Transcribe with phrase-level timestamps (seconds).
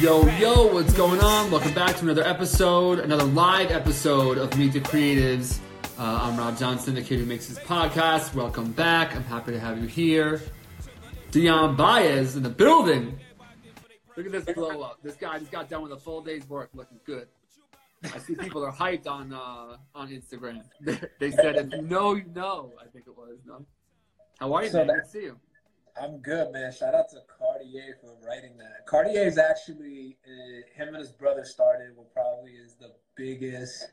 [0.00, 1.50] Yo, yo, what's going on?
[1.50, 5.58] Welcome back to another episode, another live episode of Meet the Creatives.
[5.98, 8.34] Uh, I'm Rob Johnson, the kid who makes this podcast.
[8.34, 9.14] Welcome back.
[9.14, 10.40] I'm happy to have you here.
[11.32, 13.18] Dion Baez in the building.
[14.16, 14.98] Look at this blow up.
[15.02, 17.28] This guy just got done with a full day's work looking good.
[18.02, 20.62] I see people are hyped on uh, on Instagram.
[21.18, 22.72] they said, if you know, you know.
[22.80, 23.36] I think it was.
[23.46, 23.64] No.
[24.38, 24.86] How are you, So man?
[24.86, 25.36] that- Good to see you.
[26.00, 26.72] I'm good, man.
[26.72, 28.86] Shout out to Cartier for writing that.
[28.86, 33.88] Cartier is actually uh, him and his brother started what probably is the biggest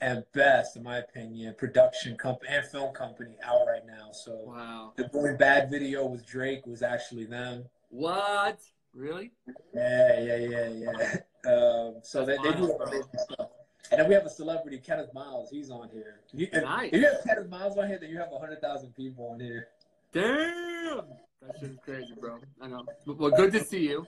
[0.00, 4.10] and best, in my opinion, production company and film company out right now.
[4.12, 4.92] So Wow.
[4.96, 7.64] the Boy Bad video with Drake was actually them.
[7.90, 8.60] What?
[8.94, 9.32] Really?
[9.74, 11.16] Yeah, yeah, yeah, yeah.
[11.50, 13.48] Um, so they, they do amazing stuff.
[13.90, 15.50] And then we have a celebrity, Kenneth Miles.
[15.50, 16.20] He's on here.
[16.32, 16.90] You, Nice.
[16.92, 19.68] if you have Kenneth Miles on here, then you have 100,000 people on here.
[20.12, 21.02] Damn!
[21.46, 22.38] That shit is crazy, bro.
[22.60, 22.84] I know.
[23.06, 24.06] Well, good to see you.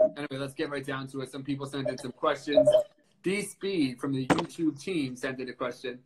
[0.00, 1.30] Anyway, let's get right down to it.
[1.30, 2.68] Some people sent in some questions.
[3.22, 5.98] D Speed from the YouTube team sent in a question.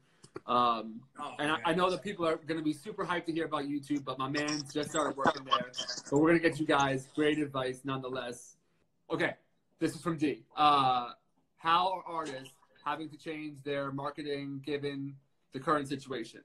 [0.46, 1.00] Um,
[1.38, 3.64] and I, I know that people are going to be super hyped to hear about
[3.64, 5.72] YouTube, but my man just started working there.
[6.10, 8.56] But we're going to get you guys great advice nonetheless.
[9.10, 9.34] Okay,
[9.78, 10.44] this is from D.
[10.56, 11.10] Uh,
[11.58, 15.14] how are artists having to change their marketing given
[15.52, 16.40] the current situation?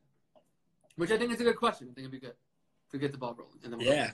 [0.96, 1.88] Which I think is a good question.
[1.92, 2.34] I think it'd be good
[2.92, 3.60] to get the ball rolling.
[3.64, 4.12] And then we'll Yeah.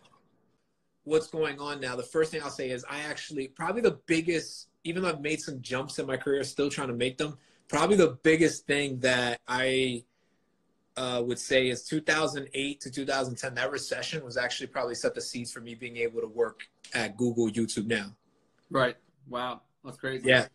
[1.05, 1.95] What's going on now?
[1.95, 5.41] The first thing I'll say is I actually probably the biggest, even though I've made
[5.41, 7.37] some jumps in my career, still trying to make them.
[7.67, 10.03] Probably the biggest thing that I
[10.95, 13.55] uh, would say is 2008 to 2010.
[13.55, 17.17] That recession was actually probably set the seeds for me being able to work at
[17.17, 18.15] Google, YouTube now.
[18.69, 18.95] Right.
[19.27, 19.61] Wow.
[19.83, 20.27] That's crazy.
[20.27, 20.47] Yeah,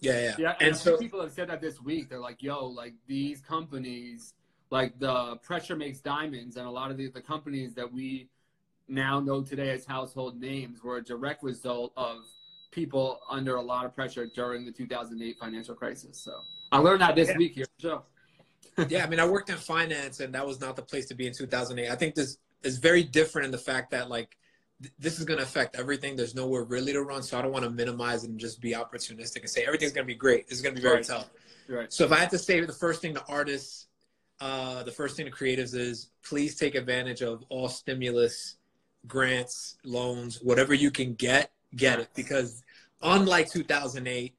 [0.00, 0.34] yeah, yeah.
[0.38, 0.54] Yeah.
[0.60, 2.08] And, and so people have said that this week.
[2.08, 4.34] They're like, yo, like these companies,
[4.70, 6.56] like the pressure makes diamonds.
[6.56, 8.28] And a lot of the, the companies that we
[8.88, 12.18] now know today as household names were a direct result of
[12.70, 16.18] people under a lot of pressure during the 2008 financial crisis.
[16.18, 16.32] So
[16.72, 17.36] I learned that this Yeah.
[17.38, 17.66] week here.
[17.78, 18.02] So
[18.88, 21.26] yeah, I mean, I worked in finance, and that was not the place to be
[21.26, 21.90] in 2008.
[21.90, 24.36] I think this is very different in the fact that like
[24.82, 26.14] th- this is going to affect everything.
[26.16, 29.40] There's nowhere really to run, so I don't want to minimize and just be opportunistic
[29.40, 30.46] and say everything's going to be great.
[30.48, 31.04] This is going to be very Right.
[31.06, 31.30] tough.
[31.68, 31.90] right.
[31.92, 33.86] So if I had to say the first thing to artists,
[34.40, 38.56] uh, the first thing to creatives is please take advantage of all stimulus,
[39.06, 42.08] grants, loans, whatever you can get, get it.
[42.14, 42.62] Because
[43.02, 44.34] unlike 2008,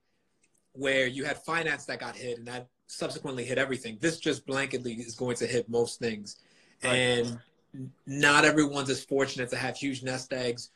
[0.74, 5.00] where you had finance that got hit and that subsequently hit everything, this just blanketly
[5.00, 6.38] is going to hit most things.
[6.84, 6.94] Right.
[6.94, 7.40] And
[8.06, 10.70] not everyone's as fortunate to have huge nest eggs.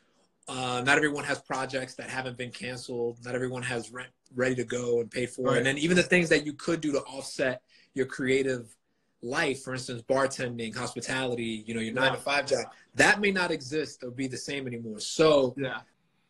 [0.48, 3.18] Uh, not everyone has projects that haven't been canceled.
[3.24, 5.48] Not everyone has rent ready to go and paid for.
[5.50, 5.58] Right.
[5.58, 7.62] And then even the things that you could do to offset
[7.94, 8.74] your creative
[9.22, 12.66] life, for instance, bartending, hospitality, you know, your nine to five job,
[12.96, 14.98] that may not exist or be the same anymore.
[14.98, 15.80] So Yeah.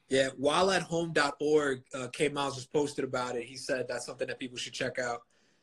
[0.08, 3.44] yeah, while at home.org, uh, K Miles just posted about it.
[3.44, 5.22] He said that's something that people should check out.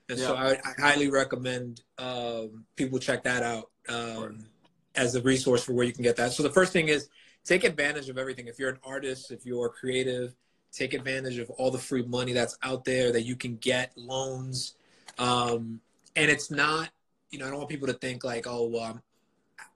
[0.10, 4.40] And so I, I highly recommend um, people check that out um,
[4.96, 6.32] as a resource for where you can get that.
[6.32, 7.10] So the first thing is
[7.46, 8.48] take advantage of everything.
[8.48, 10.34] If you're an artist, if you're creative,
[10.72, 14.74] take advantage of all the free money that's out there that you can get, loans.
[15.20, 15.80] Um,
[16.16, 16.90] and it's not,
[17.32, 19.00] you know, I don't want people to think like, oh,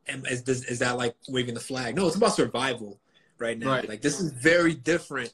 [0.08, 1.96] am- is, this, is that like waving the flag?
[1.96, 3.00] No, it's about survival
[3.40, 3.68] right now.
[3.70, 3.88] Right.
[3.90, 5.34] Like this is very different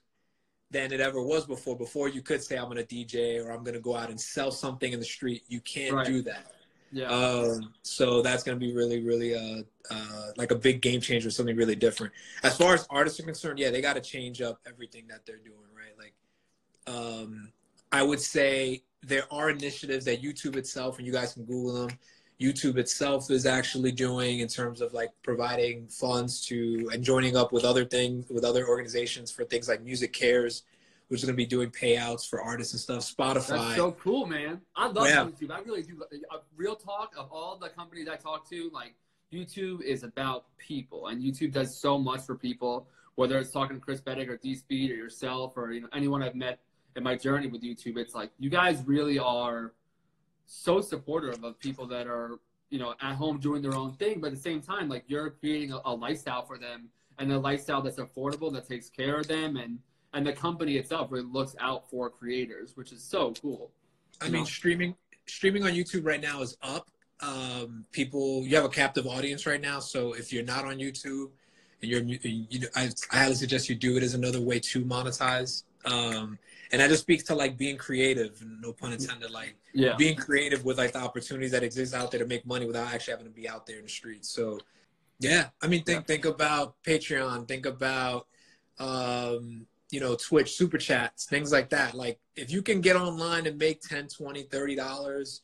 [0.72, 1.76] than it ever was before.
[1.78, 4.92] Before you could say I'm gonna DJ or I'm gonna go out and sell something
[4.92, 5.44] in the street.
[5.48, 6.06] You can't Right.
[6.06, 6.54] do that.
[6.92, 7.08] Yeah.
[7.12, 11.56] Um, so that's gonna be really, really uh, uh, like a big game changer, something
[11.56, 12.14] really different.
[12.44, 15.38] As far as artists are concerned, yeah, they got to change up everything that they're
[15.38, 15.96] doing, right?
[15.98, 16.14] Like,
[16.96, 17.52] um,
[17.92, 21.98] I would say there are initiatives that YouTube itself, and you guys can Google them.
[22.40, 27.52] YouTube itself is actually doing in terms of like providing funds to and joining up
[27.52, 30.62] with other things with other organizations for things like MusiCares,
[31.10, 33.00] which is going to be doing payouts for artists and stuff.
[33.18, 33.48] Spotify.
[33.58, 34.62] That's so cool, man.
[34.76, 35.26] I love Yeah.
[35.26, 35.52] YouTube.
[35.52, 36.02] I really do.
[36.32, 38.96] Uh, real talk of all the companies I talk to, like
[39.34, 42.88] YouTube is about people, and YouTube does so much for people.
[43.16, 46.24] Whether it's talking to Chris Beddick or D Speed or yourself or you know anyone
[46.24, 46.60] I've met
[46.96, 49.74] in my journey with YouTube, it's like you guys really are
[50.46, 52.40] so supportive of people that are
[52.70, 55.32] you know at home doing their own thing, but at the same time, like you're
[55.32, 59.28] creating a, a lifestyle for them and a lifestyle that's affordable that takes care of
[59.28, 59.80] them and
[60.14, 63.72] and the company itself really looks out for creators, which is so cool.
[64.22, 64.46] I mean, know?
[64.46, 64.96] streaming
[65.28, 66.90] streaming on YouTube right now is up.
[67.22, 69.80] Um, people, you have a captive audience right now.
[69.80, 71.28] So if you're not on YouTube,
[71.82, 75.64] and you're, you, I, I highly suggest you do it as another way to monetize.
[75.86, 76.38] Um,
[76.72, 79.96] and that just speaks to like being creative, no pun intended, like Yeah.
[79.96, 83.12] being creative with like the opportunities that exist out there to make money without actually
[83.12, 84.30] having to be out there in the streets.
[84.30, 84.60] So,
[85.20, 88.28] yeah, I mean, think think about Patreon, think about
[88.80, 91.96] um, you know, Twitch super chats, things like that.
[91.96, 95.42] Like if you can get online and make 10, 20, 30 dollars,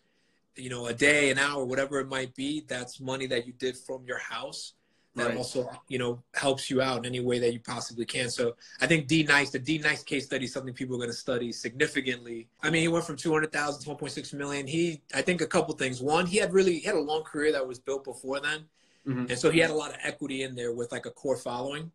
[0.55, 3.75] you know, a day, an hour, whatever it might be, that's money that you did
[3.77, 4.74] from your house.
[5.15, 5.37] That Right.
[5.37, 8.29] also, you know, helps you out in any way that you possibly can.
[8.29, 11.09] So I think D Nice, the D Nice case study is something people are going
[11.09, 12.49] to study significantly.
[12.61, 14.67] I mean, he went from 200,000 to 1.6 million.
[14.67, 16.01] He, I think a couple things.
[16.01, 18.65] One, he had really, he had a long career that was built before then.
[19.07, 19.29] Mhm.
[19.29, 21.91] And so he had a lot of equity in there with like a core following.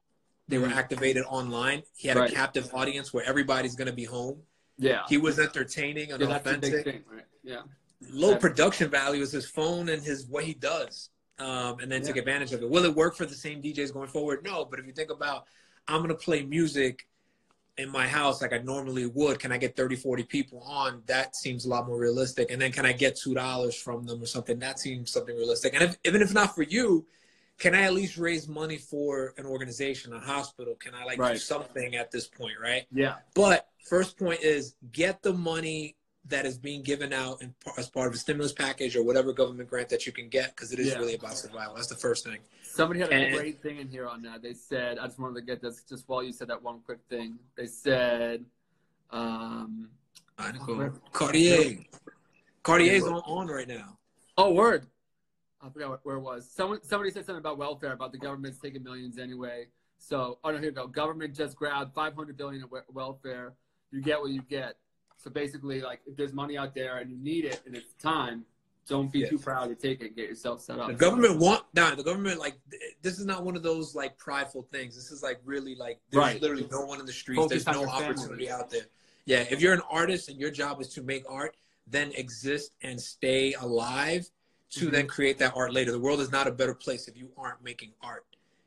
[0.49, 0.77] They were Mhm.
[0.77, 1.83] activated online.
[1.95, 2.31] He had Right.
[2.31, 4.43] a captive audience where everybody's going to be home.
[4.79, 5.03] Yeah.
[5.09, 6.85] He was entertaining and yeah, that's a big authentic.
[6.85, 7.27] thing, right?
[7.43, 7.63] Yeah.
[8.11, 12.17] Low production value is his phone and his what he does, um, and then take
[12.17, 12.21] Yeah.
[12.21, 12.69] advantage of it.
[12.69, 14.45] Will it work for the same DJs going forward?
[14.45, 15.47] No, but if you think about,
[15.89, 17.07] I'm going to play music
[17.79, 19.39] in my house like I normally would.
[19.39, 21.03] Can I get 30, 40 people on?
[21.07, 22.51] That seems a lot more realistic.
[22.51, 24.59] And then can I get two dollars from them or something?
[24.59, 25.73] That seems something realistic.
[25.75, 27.07] And if, even if not for you,
[27.59, 30.75] can I at least raise money for an organization, a hospital?
[30.75, 32.85] Can I like do something at this point, right?
[32.93, 33.17] Yeah.
[33.35, 35.97] But first point is get the money
[36.27, 39.69] that is being given out in, as part of a stimulus package or whatever government
[39.69, 40.99] grant that you can get because it is Yeah.
[40.99, 41.75] really about survival.
[41.75, 42.39] That's the first thing.
[42.63, 44.43] Somebody had a And- great thing in here on that.
[44.43, 47.01] They said, I just wanted to get this just while you said that one quick
[47.09, 47.39] thing.
[47.57, 48.45] They said,
[49.11, 49.91] um,
[50.39, 51.85] I where- Cartier.
[52.63, 53.99] Cartier's on, on right now.
[54.39, 54.87] oh, word.
[55.63, 56.49] I forgot what- where it was.
[56.51, 59.69] Someone, somebody said something about welfare, about the government's taking millions anyway.
[59.99, 60.87] So, oh no, here we go.
[60.87, 63.55] Government just grabbed 500 billion of welfare.
[63.91, 64.77] You get what you get.
[65.23, 68.45] So basically, like, if there's money out there and you need it and it's time,
[68.89, 69.29] don't be Yeah.
[69.29, 70.17] too proud to take it.
[70.17, 70.89] Get yourself set up.
[70.89, 72.59] The government want nah, the government like
[73.03, 74.97] this is not one of those like prideful things.
[74.97, 76.41] This is like really like there's Right.
[76.43, 77.39] literally no one in the streets.
[77.43, 78.07] Focus there's no your family.
[78.07, 78.87] opportunity out there.
[79.27, 81.57] Yeah, if you're an artist and your job is to make art,
[81.87, 84.31] then exist and stay alive
[84.71, 84.93] to Mhm.
[84.93, 85.93] then create that art later.
[85.93, 88.25] The world is not a better place if you aren't making art.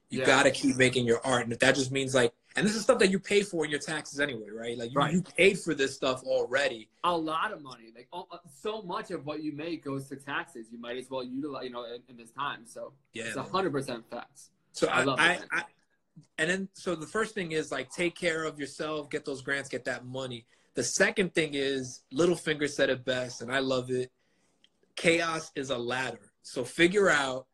[0.10, 0.26] You Yeah.
[0.28, 1.44] gotta keep making your art.
[1.44, 3.72] And if that just means like and this is stuff that you pay for in
[3.72, 4.78] your taxes anyway, right?
[4.78, 5.14] Like you, Right.
[5.14, 6.88] you paid for this stuff already.
[7.04, 7.92] a lot of money.
[7.96, 8.28] Like all,
[8.62, 10.68] so much of what you make goes to taxes.
[10.72, 12.62] You might as well utilize, you know, in, in this time.
[12.66, 13.26] So Yeah.
[13.26, 14.52] it's a hundred percent facts.
[14.72, 15.40] So I I, love I.
[15.52, 15.64] I,
[16.38, 19.68] and then so the first thing is like take care of yourself, get those grants,
[19.70, 20.46] get that money.
[20.76, 24.12] The second thing is Littlefinger said it best, and I love it.
[24.96, 26.32] Chaos is a ladder.
[26.44, 27.48] So figure out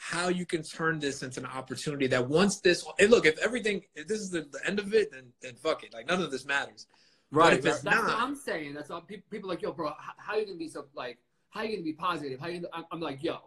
[0.00, 3.82] how you can turn this into an opportunity that once this and look, if everything
[3.96, 5.92] if this is the, the end of it, then then fuck it.
[5.92, 6.86] Like none of this matters.
[7.32, 7.54] Right.
[7.54, 8.74] if it's That's, that's what I'm saying.
[8.74, 11.18] That's what people, people are like, yo, bro, how, how you gonna be so like,
[11.50, 12.38] how you gonna be positive?
[12.38, 12.60] How you?
[12.60, 13.38] Gonna, I'm, I'm like, yo,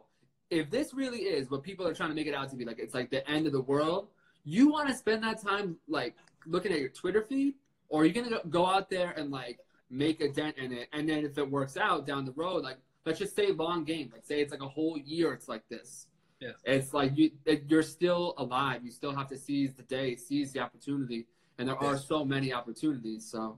[0.50, 2.80] if this really is what people are trying to make it out to be, like
[2.80, 4.10] it's like the end of the world.
[4.44, 6.16] You want to spend that time like
[6.46, 7.56] looking at your Twitter feed,
[7.88, 9.60] or are you gonna go- go out there and like
[9.90, 10.90] make a dent in it?
[10.92, 14.10] And then if it works out down the road, like let's just say long game.
[14.12, 15.32] Like say it's like a whole year.
[15.32, 16.08] It's like this.
[16.42, 16.50] Yeah.
[16.66, 18.84] It's like you it, you're still alive.
[18.84, 21.28] You still have to seize the day, seize the opportunity,
[21.60, 23.30] and there are so many opportunities.
[23.30, 23.58] So,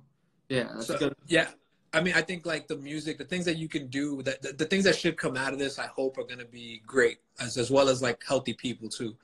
[0.50, 1.16] yeah, that's So, good.
[1.28, 1.48] yeah.
[1.94, 4.52] I mean, I think like the music, the things that you can do, that the,
[4.52, 7.20] the things that should come out of this, I hope are going to be great,
[7.40, 9.16] as as well as like healthy people too.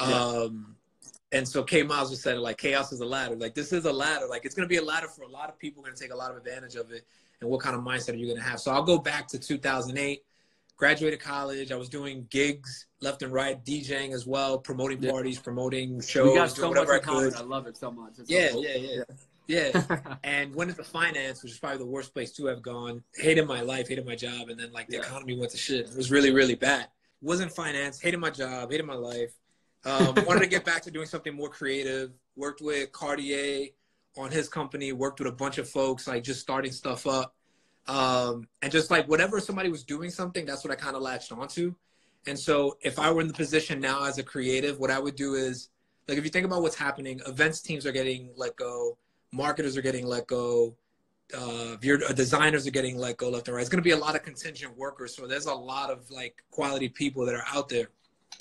[0.00, 0.06] Yeah.
[0.06, 0.74] Um,
[1.30, 3.36] and so K Miles just said like chaos is a ladder.
[3.36, 4.26] Like this is a ladder.
[4.26, 5.82] Like it's going to be a ladder for a lot of people.
[5.82, 7.06] Going to take a lot of advantage of it.
[7.40, 8.58] And what kind of mindset are you going to have?
[8.58, 10.24] So I'll go back to 2008.
[10.76, 11.70] Graduated college.
[11.70, 15.10] I was doing gigs left and right, DJing as well, promoting Yeah.
[15.12, 17.30] parties, promoting shows, we got so much I in common.
[17.30, 17.34] could.
[17.38, 18.14] I love it so much.
[18.18, 19.02] It's so Yeah, yeah,
[19.46, 23.04] yeah, yeah and went into finance, which is probably the worst place to have gone.
[23.14, 25.02] Hated my life, hated my job, and then like the Yeah.
[25.02, 25.88] economy went to shit.
[25.90, 26.88] It was really, really bad.
[27.22, 29.32] Was in finance, hated my job, hated my life.
[29.84, 32.10] Um, wanted to get back to doing something more creative.
[32.36, 33.68] Worked with Cartier
[34.16, 34.92] on his company.
[34.92, 37.34] Worked with a bunch of folks, like just starting stuff up,
[37.86, 41.32] um, and just like whatever somebody was doing something, that's what I kind of latched
[41.32, 41.74] onto.
[42.26, 45.14] And so, if I were in the position now as a creative, what I would
[45.14, 45.68] do is,
[46.08, 48.96] like, if you think about what's happening, events teams are getting let go
[49.34, 50.76] marketers are getting let go
[51.36, 53.62] uh, your uh, designers are getting let go left and right.
[53.62, 56.42] It's going to be a lot of contingent workers, so there's a lot of like
[56.50, 57.88] quality people that are out there.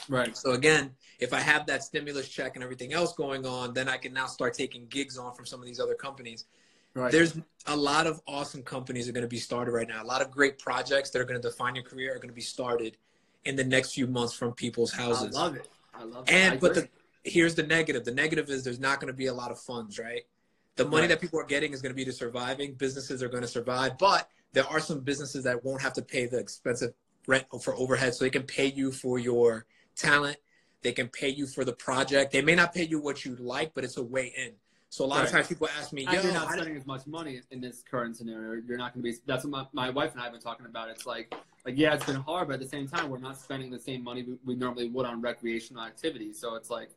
[0.09, 0.35] right.
[0.35, 3.97] So again, if I have that stimulus check and everything else going on, then I
[3.97, 6.45] can now start taking gigs on from some of these other companies.
[6.95, 7.11] Right.
[7.11, 10.03] There's a lot of awesome companies that are going to be started right now.
[10.03, 12.35] A lot of great projects that are going to define your career are going to
[12.35, 12.97] be started
[13.45, 15.35] in the next few months from people's houses.
[15.35, 15.67] I love it.
[15.93, 16.33] I love it.
[16.33, 16.89] And but the
[17.23, 18.05] here's the negative.
[18.05, 20.23] The negative is there's not going to be a lot of funds, right?
[20.75, 21.09] The money Right.
[21.09, 22.73] that people are getting is going to be to surviving.
[22.73, 26.25] Businesses are going to survive, but there are some businesses that won't have to pay
[26.25, 26.93] the expensive
[27.27, 30.37] rent for overhead, so they can pay you for your talent.
[30.81, 32.33] They can pay you for the project.
[32.33, 34.53] They may not pay you what you like, but it's a way in.
[34.93, 37.07] So a lot of times people ask me, and "Yo, you're not spending as much
[37.07, 38.61] money in this current scenario.
[38.61, 39.17] You're not going to be.
[39.25, 40.87] That's what my, my wife and I have been talking about.
[40.87, 41.33] It's like,
[41.65, 44.03] like yeah, it's been hard, but at the same time, we're not spending the same
[44.03, 46.39] money we, we normally would on recreational activities.
[46.39, 46.91] So it's like,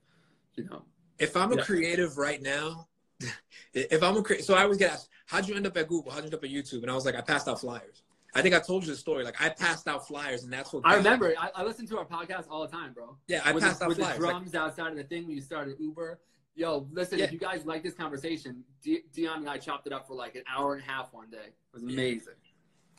[0.56, 0.82] you know,
[1.18, 2.86] if I'm a creative right now,
[3.72, 6.12] if I'm a cre- so I always get asked, how'd you end up at Google?
[6.12, 6.82] How'd you end up at YouTube?
[6.82, 8.02] And I was like, I passed out flyers.
[8.34, 9.24] I think I told you the story.
[9.24, 11.32] Like I passed out flyers, and that's what I remember.
[11.38, 13.16] I, I listen to our podcast all the time, bro.
[13.26, 14.18] Yeah, I with passed the, out with flyers.
[14.18, 16.18] the Like, drums outside of the thing when you started Uber.
[16.56, 17.26] Yo, listen, Yeah.
[17.26, 20.34] if you guys like this conversation, De- Dion and I chopped it up for like
[20.36, 21.48] an hour and a half one day.
[21.48, 22.32] It was amazing.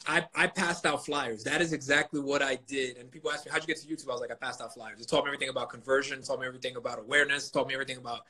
[0.08, 1.44] I, I passed out flyers.
[1.44, 2.98] That is exactly what I did.
[2.98, 4.10] And people ask me, how'd you get to YouTube?
[4.10, 5.02] I was like, I passed out flyers.
[5.02, 8.22] It taught me everything about conversion, taught me everything about awareness, taught me everything about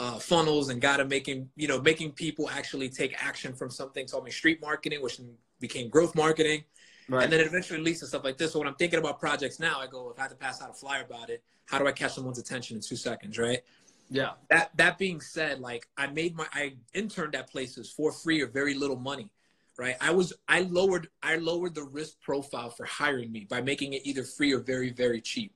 [0.00, 4.06] uh, funnels and got to making, you know, making people actually take action from something,
[4.06, 5.20] taught me street marketing, which
[5.60, 6.64] became growth marketing.
[7.08, 7.22] Right.
[7.22, 8.52] And then it eventually leads to stuff like this.
[8.52, 10.70] So when I'm thinking about projects now, I go, if I had to pass out
[10.70, 13.60] a flyer about it, how do I catch someone's attention in two seconds, right?
[14.14, 14.30] Yeah.
[14.50, 18.46] that that being said like i made my i interned at places for free or
[18.46, 19.28] very little money
[19.76, 23.92] right i was i lowered i lowered the risk profile for hiring me by making
[23.92, 25.52] it either free or very very cheap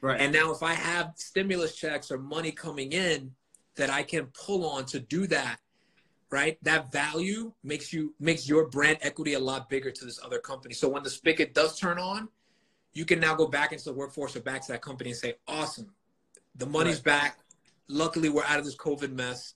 [0.00, 0.20] Right.
[0.20, 3.32] and now if i have stimulus checks or money coming in
[3.76, 5.58] that i can pull on to do that
[6.30, 10.38] right that value makes you makes your brand equity a lot bigger to this other
[10.38, 12.28] company so when the spigot does turn on
[12.92, 15.34] you can now go back into the workforce or back to that company and say
[15.48, 15.90] awesome
[16.54, 17.04] the money's Right.
[17.04, 17.38] back
[17.88, 19.54] luckily we're out of this covid mess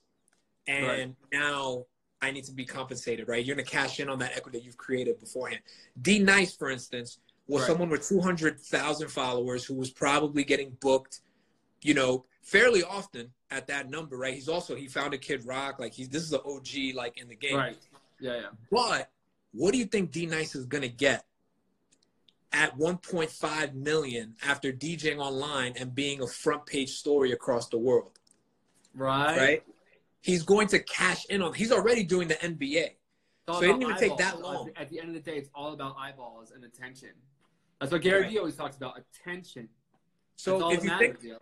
[0.67, 1.15] and Right.
[1.31, 1.85] now
[2.21, 4.65] i need to be compensated right you're going to cash in on that equity that
[4.65, 5.61] you've created beforehand
[6.01, 7.67] d nice for instance was Right.
[7.67, 11.21] someone with 200000 followers who was probably getting booked
[11.81, 15.93] you know fairly often at that number right he's also he founded kid rock like
[15.93, 17.77] he's this is an og like in the game right.
[18.19, 18.47] Yeah, yeah.
[18.71, 19.09] but
[19.51, 21.25] what do you think D Nice is gonna get
[22.53, 28.19] at 1.5 million after DJing online and being a front page story across the world?
[28.95, 29.37] Right.
[29.37, 29.63] Right?
[30.21, 31.53] He's going to cash in on.
[31.53, 32.91] He's already doing the NBA.
[33.49, 34.69] So it didn't even take that long.
[34.77, 37.09] At the end of the day, it's all about eyeballs and attention.
[37.79, 38.31] That's what Gary Right.
[38.31, 39.67] Vee always talks about attention.
[40.37, 41.37] So if you matters, think,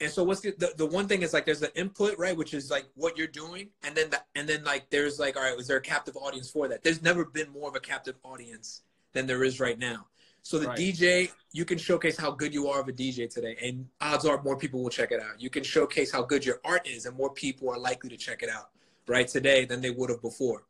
[0.00, 2.54] and so what's the, the the one thing is like there's the input right, which
[2.54, 5.56] is like what you're doing, and then the, and then like there's like all right,
[5.56, 6.82] was there a captive audience for that?
[6.82, 8.82] There's never been more of a captive audience
[9.12, 10.06] than there is right now.
[10.44, 10.78] So the Right.
[10.78, 14.42] DJ, you can showcase how good you are of a DJ today, and odds are
[14.42, 15.40] more people will check it out.
[15.40, 18.42] You can showcase how good your art is, and more people are likely to check
[18.42, 18.68] it out
[19.06, 20.66] right today than they would have before.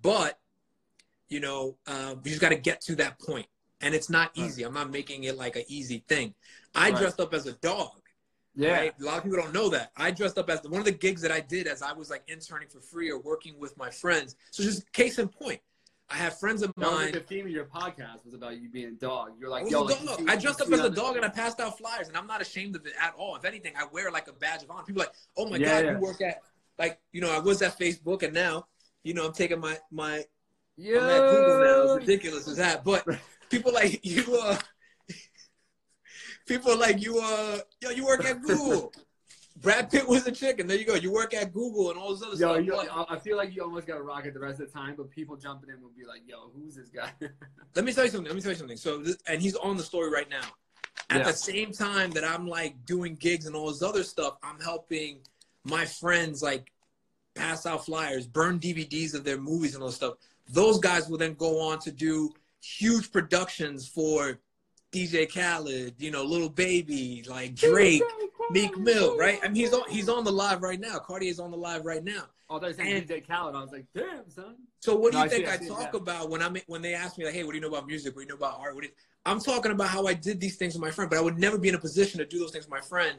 [0.00, 0.40] But
[1.28, 3.46] you know, uh, you just got to get to that point,
[3.82, 4.46] and it's not Right.
[4.46, 4.64] easy.
[4.64, 6.34] I'm not making it like an easy thing.
[6.74, 6.98] I Right.
[6.98, 8.00] dressed up as a dog.
[8.54, 8.72] Yeah.
[8.72, 8.94] Right?
[8.98, 9.92] A lot of people don't know that.
[9.96, 12.22] I dressed up as one of the gigs that I did as I was like
[12.28, 14.36] interning for free or working with my friends.
[14.50, 15.60] So just case in point,
[16.12, 16.90] I have friends of mine.
[17.06, 19.30] like the theme of your podcast was about you being a dog.
[19.40, 21.78] You're like, yo, like, see- I dressed up as a dog and I passed out
[21.78, 23.36] flyers, and I'm not ashamed of it at all.
[23.36, 24.84] If anything, I wear like a badge of honor.
[24.84, 25.92] People are like, oh my Yeah, god, yeah.
[25.92, 26.42] you work at
[26.78, 28.66] like you know I was at Facebook, and now
[29.04, 30.24] you know I'm taking my my
[30.76, 30.98] Yo!
[31.00, 31.82] I'm at Google now.
[31.96, 32.84] It's ridiculous as that.
[32.84, 33.06] But
[33.50, 34.58] people like you uh
[36.46, 38.92] people like you uh yo, you work at Google.
[39.62, 40.66] Brad Pitt was a chicken.
[40.66, 40.94] There you go.
[40.94, 42.86] You work at Google and all this other Yo, stuff.
[43.08, 44.72] But I I feel like you almost got to rock it the rest of the
[44.72, 47.10] time, but people jumping in will be like, yo, who's this guy?
[47.74, 48.26] let me tell you something.
[48.26, 48.76] Let me tell you something.
[48.76, 50.42] So this, and he's on the story right now.
[51.10, 51.24] At Yeah.
[51.24, 55.20] the same time that I'm like doing gigs and all this other stuff, I'm helping
[55.64, 56.72] my friends like
[57.34, 60.14] pass out flyers, burn DVDs of their movies and all this stuff.
[60.50, 64.38] Those guys will then go on to do huge productions for
[64.92, 68.02] DJ Khaled, you know, Lil Baby, like Drake,
[68.50, 69.38] Meek Mill, right?
[69.42, 70.98] I mean, he's on he's on the live right now.
[70.98, 72.24] Cartier's on the live right now.
[72.50, 73.54] Oh, they're saying DJ Khaled.
[73.54, 74.56] I was like, damn, son.
[74.80, 76.82] So what do No, you I think it, I see talk about when I'm when
[76.82, 78.14] they ask me like, hey, what do you know about music?
[78.14, 78.74] What do you know about art?
[78.74, 78.94] What do you...
[79.24, 81.56] I'm talking about how I did these things with my friend, but I would never
[81.56, 83.18] be in a position to do those things with my friend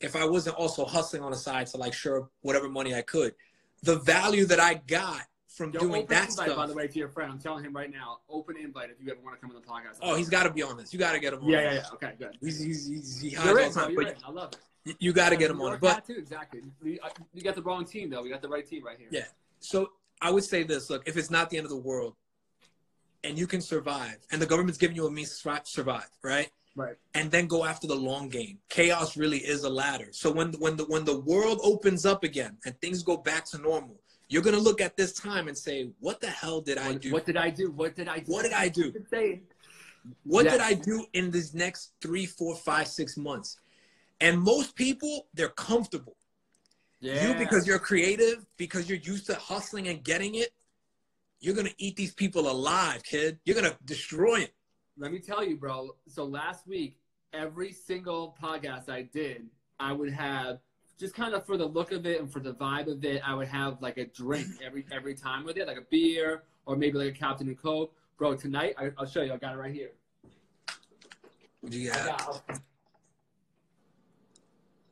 [0.00, 3.34] if I wasn't also hustling on the side to like sure whatever money I could.
[3.82, 5.22] The value that I got
[5.58, 6.56] from Yo, doing that invite, stuff.
[6.56, 7.30] by the way, to your friend.
[7.30, 9.68] I'm telling him right now, open invite if you ever want to come on the
[9.68, 9.98] podcast.
[10.00, 10.92] oh, he's got to be on this.
[10.92, 11.50] You got to get him on.
[11.50, 11.82] Yeah, yeah, yeah.
[11.94, 12.38] Okay, good.
[12.40, 14.14] He's, he's, he's, he hides all the time, but in.
[14.24, 14.58] I love it.
[14.84, 15.78] you, you got to get him on.
[15.78, 16.62] But too, exactly.
[16.82, 18.22] We, uh, you got the wrong team though.
[18.22, 19.08] We got the right team right here.
[19.10, 19.24] Yeah.
[19.58, 19.90] So
[20.22, 22.14] I would say this: look, if it's not the end of the world,
[23.24, 26.48] and you can survive, and the government's giving you a means to survive, right?
[26.76, 26.94] Right.
[27.14, 28.58] And then go after the long game.
[28.68, 30.08] Chaos really is a ladder.
[30.12, 33.58] So when when the when the world opens up again and things go back to
[33.58, 37.12] normal, you're gonna look at this time and say, "What the hell did I do?
[37.12, 37.70] what did I do?
[37.70, 38.32] What did I do?
[38.32, 38.92] What did I do?
[40.24, 43.58] What did I do in these next three, four, five, six months?"
[44.20, 46.16] And most people, they're comfortable.
[47.00, 47.28] Yeah.
[47.28, 50.52] You, because you're creative, because you're used to hustling and getting it,
[51.40, 53.38] you're gonna eat these people alive, kid.
[53.44, 54.54] You're gonna destroy it.
[54.96, 55.96] Let me tell you, bro.
[56.08, 56.98] So last week,
[57.32, 59.46] every single podcast I did,
[59.78, 60.58] I would have
[60.98, 63.34] just kind of for the look of it and for the vibe of it, I
[63.34, 66.98] would have like a drink every every time with it, like a beer or maybe
[66.98, 67.94] like a Captain and Coke.
[68.18, 69.32] Bro, tonight I, I'll show you.
[69.32, 69.92] I got it right here.
[71.60, 72.46] What do you I got?
[72.48, 72.60] got,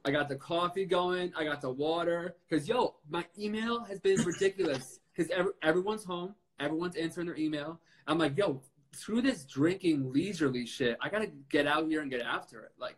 [0.04, 1.32] I got the coffee going.
[1.36, 2.36] I got the water.
[2.48, 5.00] Cause yo, my email has been ridiculous.
[5.16, 6.34] Cause every, everyone's home.
[6.60, 7.80] Everyone's answering their email.
[8.06, 8.62] I'm like, yo,
[8.94, 12.72] through this drinking leisurely shit, I gotta get out here and get after it.
[12.78, 12.96] Like,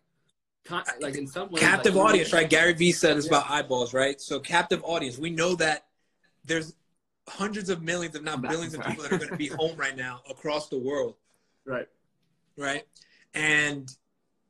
[0.68, 2.48] con- like in some ways, captive like, audience, right?
[2.48, 3.38] Gary Vee said it's Yeah.
[3.38, 4.20] about eyeballs, right?
[4.20, 5.18] So captive audience.
[5.18, 5.86] We know that
[6.44, 6.74] there's
[7.26, 9.96] hundreds of millions, if not billions, of people that are going to be home right
[9.96, 11.14] now across the world,
[11.64, 11.88] Right.
[12.56, 12.86] right?
[13.34, 13.90] And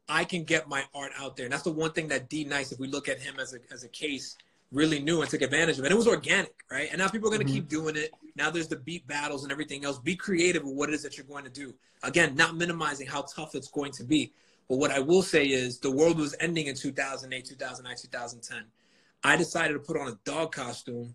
[0.09, 2.73] I can get my art out there, and that's the one thing that D Nice,
[2.73, 4.37] if we look at him as a as a case,
[4.73, 6.89] really knew and took advantage of, and it was organic, right?
[6.91, 7.57] And now people are going to Mhm.
[7.57, 8.13] keep doing it.
[8.35, 9.99] Now there's the beat battles and everything else.
[9.99, 11.75] Be creative with what it is that you're going to do.
[12.03, 14.33] Again, not minimizing how tough it's going to be.
[14.69, 18.65] But what I will say is the world was ending in 2008, 2009, 2010.
[19.25, 21.15] I decided to put on a dog costume,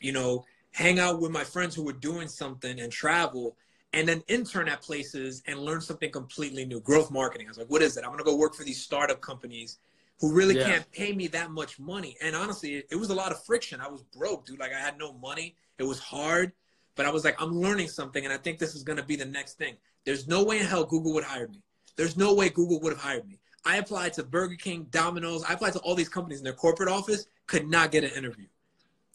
[0.00, 3.56] you know, hang out with my friends who were doing something and travel,
[3.92, 6.80] and then intern at places and learn something completely new.
[6.80, 7.48] Growth marketing.
[7.48, 8.00] I was like, what is it?
[8.04, 9.78] I'm going to go work for these startup companies
[10.20, 10.64] who really Yeah.
[10.64, 12.16] can't pay me that much money.
[12.22, 13.80] And honestly, it, it was a lot of friction.
[13.80, 14.58] I was broke, dude.
[14.60, 15.56] Like I had no money.
[15.78, 16.52] It was hard,
[16.94, 19.16] but I was like, I'm learning something, and I think this is going to be
[19.16, 19.76] the next thing.
[20.04, 21.62] There's no way in hell Google would hire me.
[21.96, 23.38] There's no way Google would have hired me.
[23.64, 25.44] I applied to Burger King, Domino's.
[25.44, 27.26] I applied to all these companies in their corporate office.
[27.46, 28.46] Could not get an interview.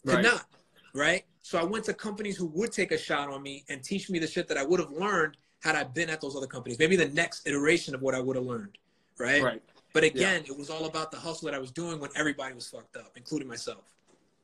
[0.04, 0.24] Could Right.
[0.24, 0.46] not.
[0.94, 1.24] Right.
[1.42, 4.18] So I went to companies who would take a shot on me and teach me
[4.18, 6.78] the shit that I would have learned had I been at those other companies.
[6.78, 8.78] Maybe the next iteration of what I would have learned.
[9.18, 9.42] Right.
[9.42, 9.62] Right.
[9.92, 12.68] But again, it was all about the hustle that I was doing when everybody was
[12.68, 13.84] fucked up, including myself.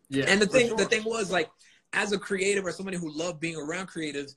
[0.08, 0.24] Yeah.
[0.26, 0.76] and the thing, sure.
[0.76, 1.50] the thing was like,
[1.92, 4.36] as a creative or somebody who loved being around creatives,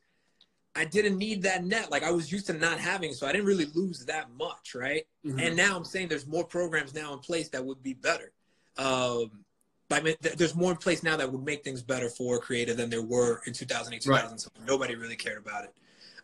[0.76, 1.90] I didn't need that net.
[1.92, 5.08] Like I was used to not having, so I didn't really lose that much, right?
[5.26, 5.42] Mhm.
[5.42, 8.32] And now I'm saying there's more programs now in place that would be better.
[8.78, 9.46] Um,
[9.92, 12.76] I mean, th- there's more in place now that would make things better for creative
[12.78, 14.22] than there were in 2008, Right.
[14.22, 14.66] 2007.
[14.66, 15.74] Nobody really cared about it.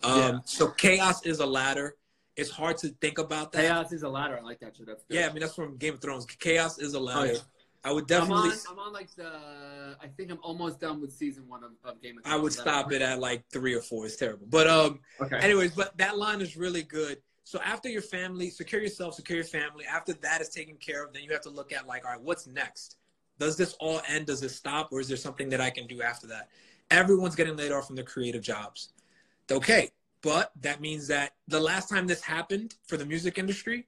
[0.04, 0.40] Um, Yeah.
[0.46, 1.96] So chaos is a ladder.
[2.36, 3.62] It's hard to think about that.
[3.62, 4.38] Chaos is a ladder.
[4.40, 4.88] I like that shit.
[4.88, 5.16] That's good.
[5.16, 6.26] Yeah, I mean that's from Game of Thrones.
[6.26, 7.34] Chaos is a ladder.
[7.34, 7.40] yeah.
[7.84, 8.50] I would I'm definitely.
[8.50, 9.98] on, I'm on like the.
[10.02, 12.40] I think I'm almost done with season one of, of Game of Thrones.
[12.40, 14.06] I would stop it at like three or four.
[14.06, 14.46] It's terrible.
[14.50, 15.38] But um, Okay.
[15.40, 17.18] anyways, but that line is really good.
[17.44, 19.86] So after your family, secure yourself, secure your family.
[19.86, 22.22] After that is taken care of, then you have to look at like, all right,
[22.22, 22.98] what's next?
[23.40, 24.28] Does this all end?
[24.28, 26.50] Does this stop, or is there something that I can do after that?
[26.92, 28.90] Everyone's getting laid off from their creative jobs.
[29.50, 29.90] Okay,
[30.22, 33.88] but that means that the last time this happened for the music industry,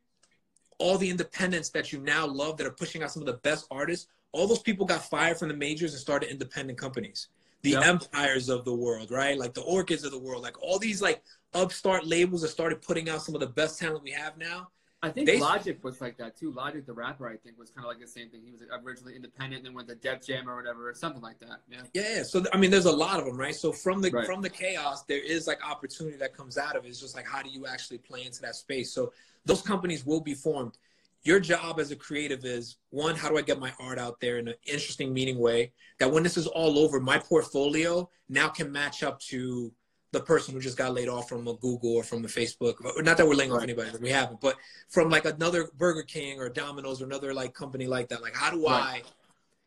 [0.79, 3.67] all the independents that you now love that are pushing out some of the best
[3.71, 7.27] artists, all those people got fired from the majors and started independent companies.
[7.61, 7.83] The Yep.
[7.83, 9.37] empires of the world, right?
[9.37, 13.09] Like the Orchards of the world, like all these like upstart labels that started putting
[13.09, 14.69] out some of the best talent we have now.
[15.03, 16.51] I think They- Logic was like that too.
[16.51, 18.41] Logic, the rapper, I think, was kind of like the same thing.
[18.41, 21.39] He was originally independent, and then went to Def Jam or whatever, or something like
[21.39, 21.59] that.
[21.69, 21.81] Yeah.
[21.93, 22.23] Yeah.
[22.23, 23.53] So I mean, there's a lot of them, right?
[23.53, 24.25] So from the Right.
[24.25, 26.87] from the chaos, there is like opportunity that comes out of it.
[26.87, 28.93] It's just like how do you actually play into that space?
[28.93, 29.11] So
[29.45, 30.77] those companies will be formed.
[31.23, 34.39] Your job as a creative is one, how do I get my art out there
[34.39, 38.71] in an interesting, meaning way that when this is all over, my portfolio now can
[38.71, 39.73] match up to
[40.13, 42.75] the person who just got laid off from a Google or from a Facebook.
[43.03, 44.55] Not that we're laying off anybody, we haven't, but
[44.87, 48.21] from like another Burger King or Domino's or another like company like that.
[48.21, 49.01] Like, how do Right.
[49.03, 49.09] I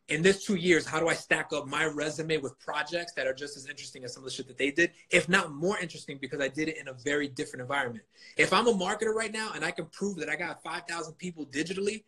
[0.08, 3.34] in this two years, how do I stack up my resume with projects that are
[3.34, 6.18] just as interesting as some of the shit that they did, if not more interesting,
[6.20, 8.04] because I did it in a very different environment.
[8.36, 11.44] If I'm a marketer right now and I can prove that I got 5,000 people
[11.46, 12.04] digitally,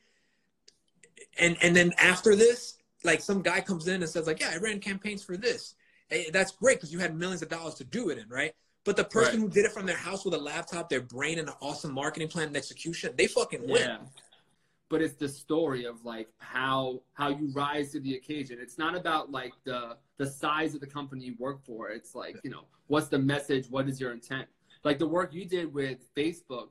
[1.40, 4.58] and and then after this, like some guy comes in and says like, yeah, I
[4.58, 5.74] ran campaigns for this.
[6.08, 8.54] Hey, that's great because you had millions of dollars to do it in, right?
[8.84, 9.48] But the person Right.
[9.48, 12.28] who did it from their house with a laptop, their brain, and an awesome marketing
[12.28, 13.82] plan and execution, they fucking win.
[13.82, 13.98] Yeah.
[14.88, 18.58] But it's the story of like how how you rise to the occasion.
[18.58, 21.90] It's not about like the the size of the company you work for.
[21.90, 23.68] It's like you know what's the message?
[23.68, 24.48] What is your intent?
[24.84, 26.68] Like the work you did with Facebook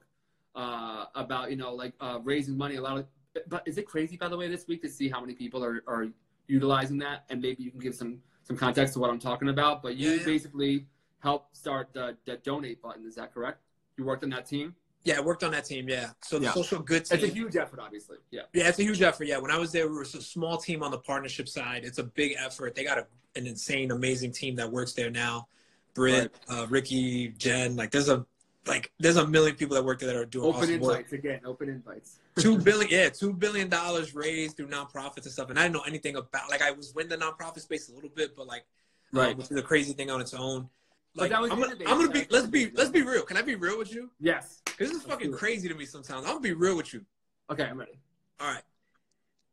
[0.56, 2.78] uh, about you know like uh, raising money.
[2.78, 3.06] A lot of
[3.47, 5.84] but is it crazy by the way this week to see how many people are
[5.86, 6.08] are
[6.47, 7.26] utilizing that?
[7.30, 9.83] And maybe you can give some some context to what I'm talking about.
[9.83, 10.25] But you Yeah, yeah.
[10.25, 10.86] basically
[11.19, 13.05] helped start the the donate button.
[13.05, 13.60] Is that correct?
[13.97, 14.75] You worked on that team.
[15.03, 15.88] Yeah, I worked on that team.
[15.88, 16.53] Yeah, so the Yeah.
[16.53, 17.17] social good team.
[17.19, 18.17] It's a huge effort, obviously.
[18.31, 18.41] Yeah.
[18.53, 19.25] Yeah, it's a huge effort.
[19.27, 21.86] Yeah, when I was there, we were a small team on the partnership side.
[21.86, 22.75] It's a big effort.
[22.75, 25.47] They got a, an insane, amazing team that works there now.
[25.93, 28.25] Britt, uh, Ricky, Jen, like there's a
[28.67, 30.95] like there's a million people that work there that are doing Open awesome work.
[30.97, 31.39] invites again.
[31.45, 32.19] Open invites.
[32.39, 35.49] Two billion, yeah, two billion dollars raised through nonprofits and stuff.
[35.49, 38.10] And I didn't know anything about like I was in the nonprofit space a little
[38.10, 38.65] bit, but like
[39.12, 39.32] Right.
[39.32, 40.69] um, which is a crazy thing on its own.
[41.15, 41.75] But Like that was I'm gonna.
[41.88, 43.23] I'm gonna be let's be let's be real.
[43.23, 44.12] Can I be real with you?
[44.19, 44.62] Yes.
[44.77, 46.25] This is Let's fucking crazy to me sometimes.
[46.25, 47.03] I'm gonna be real with you.
[47.49, 47.97] Okay, I'm ready.
[48.39, 48.62] All right.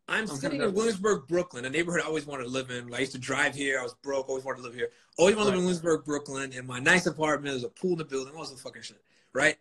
[0.06, 2.92] I'm, I'm sitting in Williamsburg, Brooklyn, a neighborhood I always wanted to live in.
[2.92, 3.78] I used to drive here.
[3.80, 4.28] I was broke.
[4.28, 4.90] Always wanted to live here.
[5.16, 6.52] Always wanted to live in Williamsburg, Brooklyn.
[6.52, 8.34] In my nice apartment, there's a pool in the building.
[8.36, 9.00] All this fucking shit,
[9.32, 9.56] right?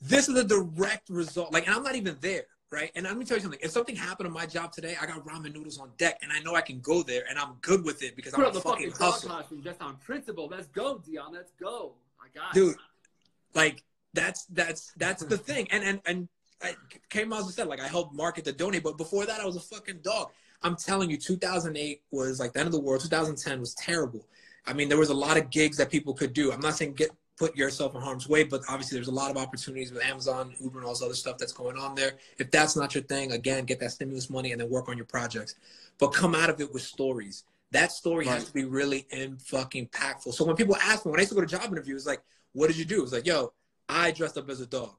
[0.00, 1.52] This is a direct result.
[1.52, 2.46] Like, and I'm not even there.
[2.70, 2.90] right?
[2.94, 3.60] And let me tell you something.
[3.62, 6.40] If something happened on my job today, I got ramen noodles on deck, and I
[6.40, 8.60] know I can go there, and I'm good with it because Put I'm a the
[8.60, 10.48] fucking fucking hustle, costume just on principle.
[10.50, 11.32] Let's go, Dion.
[11.32, 11.94] Let's go.
[12.20, 12.74] I got dude.
[12.74, 12.80] it.
[13.54, 15.68] Like that's that's that's the thing.
[15.70, 16.28] And and and
[16.62, 16.74] I,
[17.10, 19.60] K Miles said like I helped market the donate, but before that I was a
[19.60, 20.30] fucking dog.
[20.62, 23.02] I'm telling you, 2008 was like the end of the world.
[23.02, 24.26] 2010 was terrible.
[24.66, 26.50] I mean, there was a lot of gigs that people could do.
[26.50, 29.36] I'm not saying get put yourself in harm's way, but obviously there's a lot of
[29.36, 32.12] opportunities with Amazon, Uber, and all this other stuff that's going on there.
[32.38, 35.06] If that's not your thing, again, get that stimulus money and then work on your
[35.06, 35.54] projects.
[35.98, 37.44] But come out of it with stories.
[37.72, 40.32] That story has to be really in fucking impactful.
[40.32, 42.68] So when people ask me, when I used to go to job interviews, like, what
[42.68, 43.02] did you do?
[43.02, 43.52] It's like, yo,
[43.88, 44.94] I dressed up as a dog.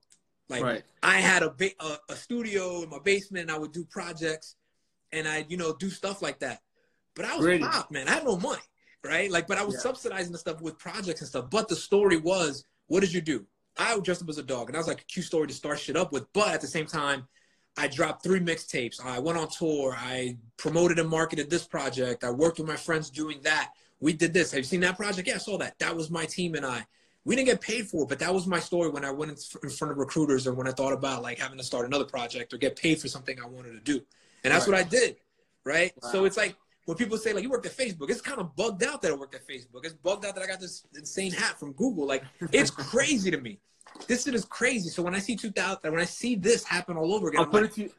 [0.49, 0.83] Like, Right.
[1.03, 4.55] I had a, ba- a a studio in my basement, and I would do projects,
[5.11, 6.61] and I, you know, do stuff like that.
[7.15, 7.59] But I was Really?
[7.59, 8.07] pop, man.
[8.07, 8.61] I had no money,
[9.03, 9.29] right?
[9.29, 9.81] Like, but I was Yeah.
[9.81, 11.49] subsidizing the stuff with projects and stuff.
[11.49, 13.45] But the story was, what did you do?
[13.77, 15.79] I dressed up as a dog, and I was like a cute story to start
[15.79, 16.31] shit up with.
[16.33, 17.27] But at the same time,
[17.75, 19.03] I dropped three mixtapes.
[19.03, 19.95] I went on tour.
[19.97, 22.23] I promoted and marketed this project.
[22.23, 23.71] I worked with my friends doing that.
[23.99, 24.51] We did this.
[24.51, 25.27] Have you seen that project?
[25.27, 25.77] Yeah, I saw that.
[25.79, 26.85] That was my team and I.
[27.27, 29.69] We didn't get paid for it, but that was my story when I went in
[29.69, 32.57] front of recruiters or when I thought about like having to start another project or
[32.57, 34.01] get paid for something I wanted to do.
[34.45, 34.77] And that's Right.
[34.79, 35.17] what I did.
[35.65, 35.91] Right.
[36.11, 38.81] So it's like when people say like you worked at Facebook, it's kind of bugged
[38.81, 39.83] out that I worked at Facebook.
[39.83, 42.05] It's bugged out that I got this insane hat from Google.
[42.07, 43.59] Like it's crazy to me.
[44.07, 44.87] This shit is crazy.
[44.89, 47.51] So when I see 2000, when I see this happen all over again, I'll I'm
[47.51, 47.91] put like, it to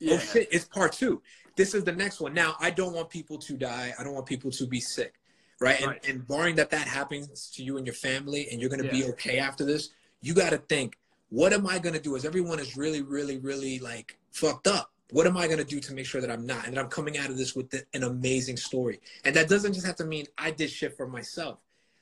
[0.00, 0.14] you.
[0.14, 1.22] oh shit, it's part two.
[1.54, 2.34] This is the next one.
[2.34, 3.94] Now, I don't want people to die.
[3.96, 5.14] I don't want people to be sick,
[5.60, 5.76] right?
[5.80, 6.08] And, Right.
[6.08, 9.04] and barring that that happens to you and your family and you're going to be
[9.04, 9.90] okay after this,
[10.20, 10.98] you got to think,
[11.30, 14.90] what am I going to do as everyone is really, really, really like fucked up?
[15.10, 16.88] What am I going to do to make sure that I'm not and that I'm
[16.88, 19.00] coming out of this with the, an amazing story?
[19.24, 21.58] And that doesn't just have to mean I did shit for myself.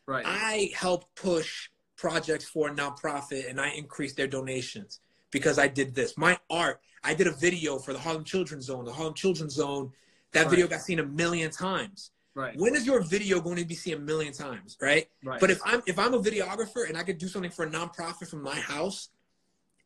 [0.06, 0.24] Right.
[0.26, 5.94] I helped push projects for a nonprofit and I increased their donations because I did
[5.94, 6.16] this.
[6.16, 8.84] My art, I did a video for the Harlem Children's Zone.
[8.84, 9.92] The Harlem Children's Zone,
[10.32, 10.50] that Right.
[10.50, 12.11] video got seen a million times.
[12.34, 12.56] Right.
[12.56, 15.08] When is your video going to be seen a million times, right?
[15.24, 15.40] right.
[15.40, 18.28] But if I'm if I'm a videographer and I could do something for a nonprofit
[18.28, 19.08] from my house,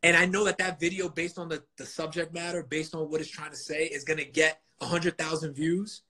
[0.03, 3.21] and I know that that video, based on the, the subject matter, based on what
[3.21, 6.03] it's trying to say, is going to get hundred thousand views,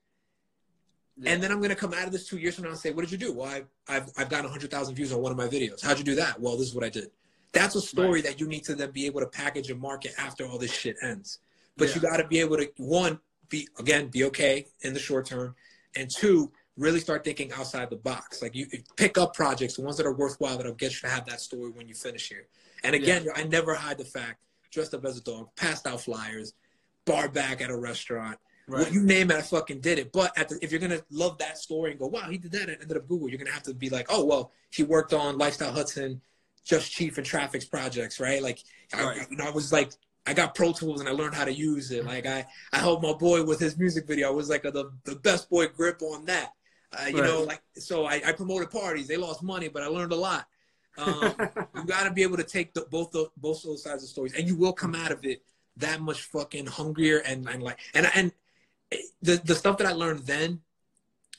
[1.17, 1.31] Yeah.
[1.31, 2.91] and then I'm going to come out of this two years from now and say,
[2.91, 5.47] "What did you do?" Well, I, I've I've gotten 100,000 views on one of my
[5.47, 5.81] videos.
[5.81, 6.39] How'd you do that?
[6.39, 7.11] Well, this is what I did.
[7.53, 10.45] That's a story that you need to then be able to package and market after
[10.45, 11.39] all this shit ends.
[11.77, 13.19] But you got to be able to one
[13.49, 15.55] be again be okay in the short term,
[15.95, 18.41] and two really start thinking outside the box.
[18.41, 21.25] Like you pick up projects, the ones that are worthwhile that'll get you to have
[21.25, 22.47] that story when you finish here.
[22.83, 26.53] And again, I never hide the fact dressed up as a dog, passed out flyers,
[27.05, 28.37] bar back at a restaurant.
[28.67, 28.83] right.
[28.83, 30.11] Well, you name it, I fucking did it.
[30.11, 32.69] But at the, if you're gonna love that story and go, wow, he did that
[32.69, 35.37] and ended up Google, you're gonna have to be like, oh well, he worked on
[35.37, 36.21] Lifestyle Hudson,
[36.63, 38.41] Just Chief, and Traffic's projects, right?
[38.43, 38.59] Like,
[38.93, 39.91] I, you know, I was like,
[40.27, 42.05] I got Pro Tools and I learned how to use it.
[42.05, 44.27] Like, I I helped my boy with his music video.
[44.27, 46.53] I was like a, the the best boy grip on that.
[46.97, 47.23] Uh, you Right.
[47.23, 49.07] know, like so I, I promoted parties.
[49.07, 50.47] They lost money, but I learned a lot.
[50.97, 51.35] Um,
[51.73, 54.33] you got to be able to take the, both the, both those sides of stories,
[54.33, 55.43] and you will come out of it
[55.77, 58.31] that much fucking hungrier and, and like and and
[59.21, 60.61] the the stuff that I learned then,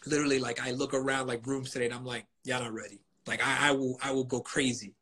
[0.07, 3.01] literally like I look around like rooms today and I'm like, y'all not ready.
[3.27, 4.95] Like I, I will I will go crazy.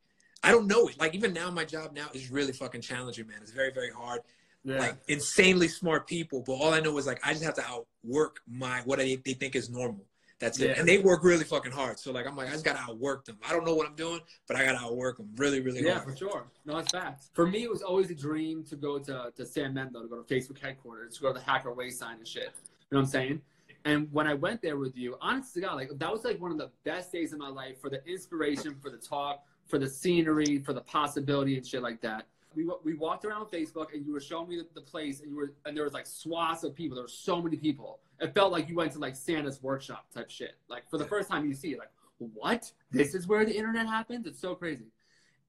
[0.47, 0.99] I don't know it.
[0.99, 3.39] Like even now, my job now is really fucking challenging, man.
[3.43, 4.21] It's very very hard.
[4.65, 4.79] yeah.
[4.79, 8.41] Like insanely smart people, but all I know is like I just have to outwork
[8.49, 10.05] my what they, they think is normal.
[10.39, 10.77] That's it.
[10.77, 11.99] And they work really fucking hard.
[11.99, 13.39] So like I'm like I just gotta outwork them.
[13.49, 16.11] I don't know what I'm doing, but I gotta outwork them really really Yeah, hard.
[16.11, 16.47] for sure.
[16.67, 17.31] No, it's facts.
[17.33, 20.21] For me, it was always a dream to go to, to San Mendo, to go
[20.23, 22.43] to Facebook headquarters, to go to the Hacker Way sign and shit.
[22.45, 22.49] You
[22.93, 23.41] know what I'm saying?
[23.87, 26.51] And when I went there with you, honest to God, like that was like one
[26.53, 29.89] of the best days of my life for the inspiration, for the talk, for the
[29.89, 32.27] scenery, for the possibility and shit like that.
[32.55, 35.37] We, we walked around Facebook and you were showing me the, the place and you
[35.37, 36.95] were and there was like swaths of people.
[36.97, 37.99] There were so many people.
[38.19, 40.55] It felt like you went to like Santa's workshop type shit.
[40.69, 42.71] Like for the first time you see it, like what?
[42.91, 44.27] This is where the internet happens.
[44.27, 44.87] It's so crazy.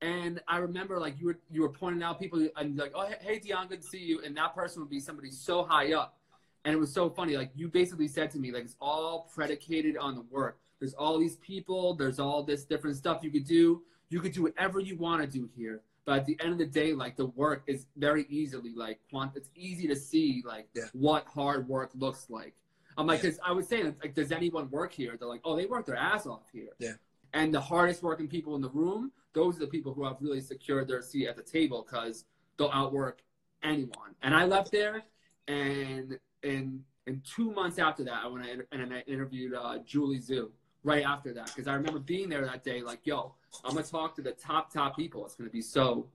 [0.01, 3.39] And I remember like you were you were pointing out people and like, oh hey
[3.39, 4.21] Dion, good to see you.
[4.23, 6.17] And that person would be somebody so high up.
[6.65, 7.38] And it was so funny.
[7.38, 10.60] Like you basically said to me, like it's all predicated on the work.
[10.80, 13.82] There's all these people, there's all this different stuff you could do.
[14.10, 15.82] You could do whatever you want to do here.
[16.06, 19.34] But at the end of the day, like the work is very easily like quant
[19.36, 20.86] it's easy to see like Yeah.
[20.93, 22.54] what hard work looks like.
[22.98, 25.15] I'm like, cause I was saying, like, does anyone work here?
[25.20, 26.70] They're like, oh, they work their ass off here.
[26.80, 26.93] Yeah.
[27.34, 30.41] And the hardest working people in the room, those are the people who have really
[30.41, 32.26] secured their seat at the table because
[32.58, 33.22] they'll outwork
[33.62, 34.15] anyone.
[34.24, 35.04] And I left there,
[35.48, 40.20] and in in two months after that, I went and and I interviewed uh, Julie
[40.20, 40.50] Zhuo
[40.84, 44.16] right after that because I remember being there that day, like, yo, I'm gonna talk
[44.16, 45.26] to the top top people.
[45.26, 46.08] It's gonna be so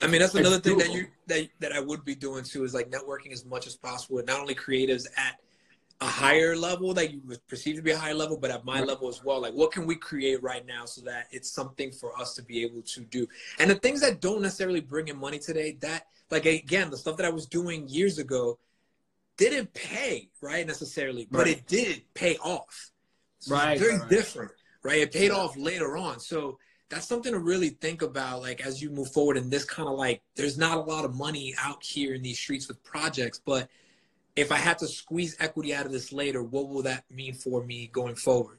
[0.00, 2.74] I mean, that's another thing that you that that I would be doing too is
[2.74, 5.38] like networking as much as possible with not only creatives at
[6.00, 8.88] a higher level that you perceive to be a higher level, but at my Right.
[8.88, 9.40] level as well.
[9.40, 12.64] Like, what can we create right now so that it's something for us to be
[12.64, 13.28] able to do?
[13.60, 17.16] And the things that don't necessarily bring in money today, that like again, the stuff
[17.18, 18.58] that I was doing years ago
[19.36, 21.58] didn't pay right necessarily, but Right.
[21.58, 22.91] it did pay off.
[23.42, 24.08] So Right, very right, right.
[24.10, 24.52] different,
[24.84, 24.98] right?
[24.98, 25.36] It paid Yeah.
[25.36, 26.20] off later on.
[26.20, 29.88] So that's something to really think about like as you move forward in this kind
[29.88, 33.40] of like there's not a lot of money out here in these streets with projects
[33.44, 33.70] but
[34.36, 37.64] if i had to squeeze equity out of this later what will that mean for
[37.64, 38.58] me going forward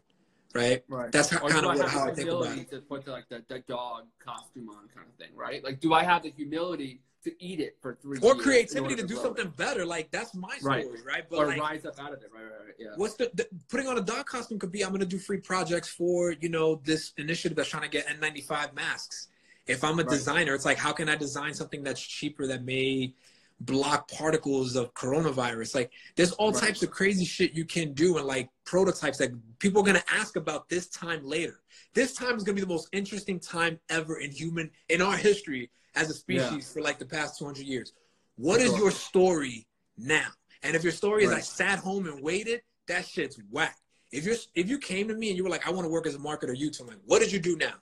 [0.52, 1.12] right Right.
[1.12, 3.44] That's how- kinda I what- how I think about humility to put the, like the,
[3.48, 5.64] the dog costume on kind of thing, right?
[5.64, 9.08] Like, do I have the humility to eat it for three or creativity order to
[9.08, 9.56] do something it?
[9.58, 10.84] better like that's my Right.
[10.86, 12.44] story right, but or like rise up out of it, right?
[12.44, 12.76] Right, right.
[12.80, 12.88] Yeah.
[12.96, 15.40] what's the, the putting on a dog costume could be i'm going to do free
[15.40, 19.28] projects for you know this initiative that's trying to get n95 masks
[19.68, 20.10] if i'm a Right.
[20.12, 23.14] designer it's like how can i design something that's cheaper that may
[23.62, 26.64] block particles of coronavirus like there's all Right.
[26.64, 30.14] types of crazy shit you can do and like prototypes that people are going to
[30.14, 31.62] ask about this time later
[31.94, 35.16] this time is going to be the most interesting time ever in human in our
[35.16, 36.60] history as a species Yeah.
[36.74, 37.94] for like the past 200 years
[38.36, 40.28] what is your story now
[40.64, 43.78] and if your story is I sat home and waited, that shit's whack.
[44.12, 46.08] If you're if you came to me and you were like, I want to work
[46.08, 47.74] as a marketer, you I'm like, what did you do now?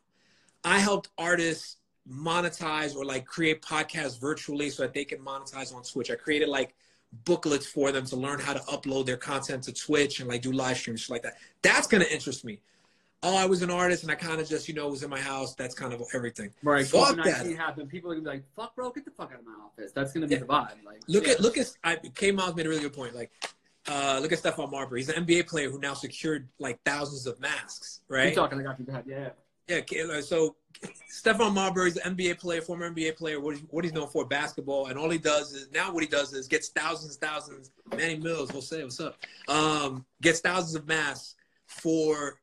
[0.64, 1.78] I helped artists
[2.10, 6.10] monetize or like create podcasts virtually so that they can monetize on Twitch.
[6.10, 6.74] I created like
[7.26, 10.52] booklets for them to learn how to upload their content to Twitch and like do
[10.52, 11.36] live streams, like that.
[11.62, 12.60] That's gonna interest me.
[13.24, 15.20] Oh, I was an artist and I kind of just, you know, was in my
[15.20, 15.54] house.
[15.54, 16.50] That's kind of everything.
[16.64, 16.86] Right.
[16.88, 17.46] Fuck that.
[17.90, 20.12] People are gonna be like, "Fuck, bro, get the fuck out of my office." That's
[20.12, 20.40] gonna be Yeah.
[20.40, 20.84] the vibe.
[20.84, 21.34] Like, Look yeah.
[21.34, 23.14] at look at I K Miles made a really good point.
[23.14, 23.32] Like,
[23.88, 25.02] uh, look at Stephon Marbury.
[25.02, 28.34] He's an NBA player who now secured like thousands of masks, right?
[28.34, 28.60] talking.
[28.60, 28.86] I got you.
[28.86, 29.06] Go ahead.
[29.08, 29.30] Yeah.
[29.68, 30.04] Yeah.
[30.06, 30.56] Uh, So
[31.12, 33.40] Stephon Marbury's an NBA player, former NBA player.
[33.40, 36.10] What, he- what he's known for, basketball, and all he does is now what he
[36.10, 37.72] does is gets thousands, thousands.
[37.96, 39.18] Manny Mills, we'll say what's up.
[39.48, 41.36] Um, gets thousands of masks
[41.68, 42.40] for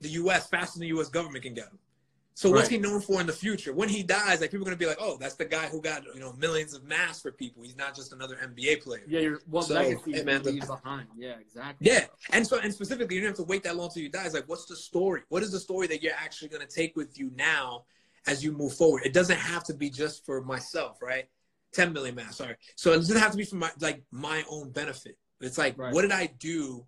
[0.00, 0.48] the U.S.
[0.48, 1.08] faster than the U.S.
[1.08, 1.78] government can get them.
[2.34, 2.70] So what's Right.
[2.72, 3.74] he known for in the future?
[3.74, 6.04] When he dies, like people are gonna be like, "Oh, that's the guy who got
[6.14, 7.62] you know millions of masks for people.
[7.62, 9.20] He's not just another NBA player." Yeah.
[9.20, 11.08] Your what So, legacy hey, you man, the- leave behind?
[11.18, 11.34] Yeah.
[11.38, 11.86] Exactly.
[11.90, 14.24] Yeah, and so and specifically, you don't have to wait that long till you die.
[14.24, 15.22] It's like, what's the story?
[15.28, 17.84] What is the story that you're actually going to take with you now
[18.26, 19.02] as you move forward?
[19.04, 21.28] It doesn't have to be just for myself, right?
[21.72, 22.56] Ten million mass, sorry.
[22.76, 25.18] So it doesn't have to be for my like my own benefit.
[25.42, 25.92] It's like, Right.
[25.92, 26.86] what did I do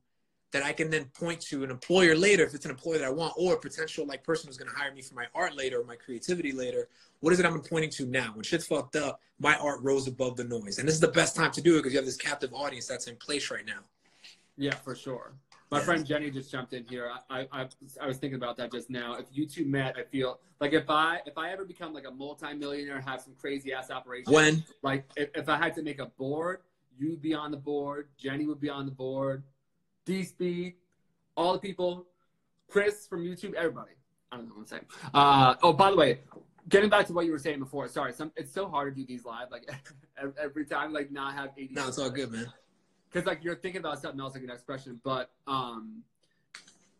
[0.52, 3.10] that I can then point to an employer later if it's an employer that I
[3.10, 5.80] want, or a potential like person who's going to hire me for my art later
[5.80, 6.88] or my creativity later?
[7.20, 8.32] What is it I'm pointing to now?
[8.34, 11.34] When shit's fucked up, my art rose above the noise, and this is the best
[11.34, 13.80] time to do it because you have this captive audience that's in place right now.
[14.56, 15.32] Yeah, for sure.
[15.70, 15.84] My Yeah.
[15.84, 17.10] friend Jenny just jumped in here.
[17.30, 19.14] I, I I was thinking about that just now.
[19.14, 22.10] If you two met, I feel like if I if I ever become like a
[22.10, 25.98] multimillionaire, and have some crazy ass operation, When like if, if I had to make
[25.98, 26.60] a board,
[26.98, 29.42] you'd be on the board, Jenny would be on the board,
[30.04, 30.74] D Speed,
[31.36, 32.06] all the people,
[32.68, 33.92] Chris from YouTube, everybody.
[34.30, 34.84] I don't know what I'm saying.
[35.12, 36.20] Uh, oh, by the way,
[36.68, 37.86] getting back to what you were saying before.
[37.88, 39.68] Sorry, some it's so hard to do these live, like
[40.42, 41.74] every, time, like not have eighty.
[41.74, 42.46] no, it's all good, man.
[43.10, 46.02] because like you're thinking about something else like an expression but um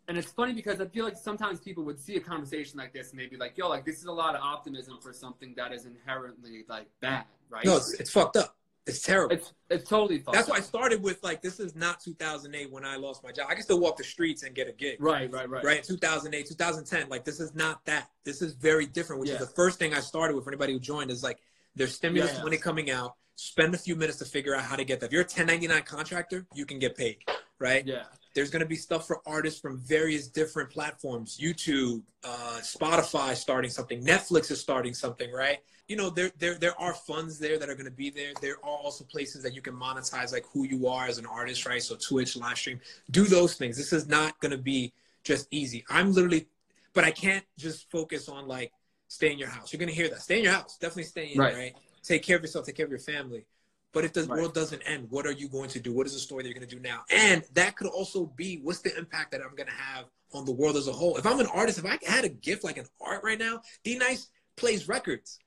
[0.09, 3.13] and it's funny because i feel like sometimes people would see a conversation like this
[3.13, 5.73] and they'd be like yo like this is a lot of optimism for something that
[5.73, 8.57] is inherently like bad right No, it's, it's fucked up.
[8.87, 9.37] It's terrible.
[9.37, 12.85] it's, it's totally fucked That's why I started with like this is not 2008 when
[12.85, 13.47] I lost my job.
[13.49, 14.97] I can still walk the streets and get a gig.
[15.01, 17.09] right right right Right, 2008, 2010.
[17.09, 18.09] Like this is not that.
[18.25, 19.21] This is very different.
[19.21, 19.37] Which Yeah.
[19.37, 21.39] is the first thing I started with for anybody who joined is like
[21.77, 22.43] there's stimulus yeah.
[22.43, 23.15] money coming out.
[23.37, 25.07] Spend a few minutes to figure out how to get that.
[25.07, 27.19] If you're a 1099 contractor, you can get paid.
[27.59, 27.87] Right.
[27.87, 31.39] yeah There's going to be stuff for artists from various different platforms.
[31.41, 34.03] YouTube, uh, Spotify starting something.
[34.05, 35.31] Netflix is starting something.
[35.33, 35.59] Right.
[35.89, 38.33] You know, there there there are funds there that are going to be there.
[38.41, 41.67] There are also places that you can monetize like who you are as an artist,
[41.67, 41.83] right?
[41.83, 43.77] So Twitch, live stream, do those things.
[43.77, 44.93] This is not going to be
[45.25, 45.85] just easy.
[45.91, 46.49] I'm literally,
[46.95, 48.73] but I can't just focus on like
[49.09, 49.73] stay in your house.
[49.73, 50.23] You're going to hear that.
[50.23, 50.79] Stay in your house.
[50.79, 51.39] Definitely stay in.
[51.39, 51.55] Right.
[51.55, 51.75] Right.
[52.03, 52.67] Take care of yourself.
[52.67, 53.45] Take care of your family.
[53.93, 54.39] But if the Right.
[54.39, 55.93] world doesn't end, what are you going to do?
[55.93, 57.05] What is the story that you're going to do now?
[57.11, 60.53] And that could also be what's the impact that I'm going to have on the
[60.53, 61.17] world as a whole.
[61.19, 63.97] If I'm an artist, if I had a gift like an art right now, D
[63.99, 65.39] Nice plays records,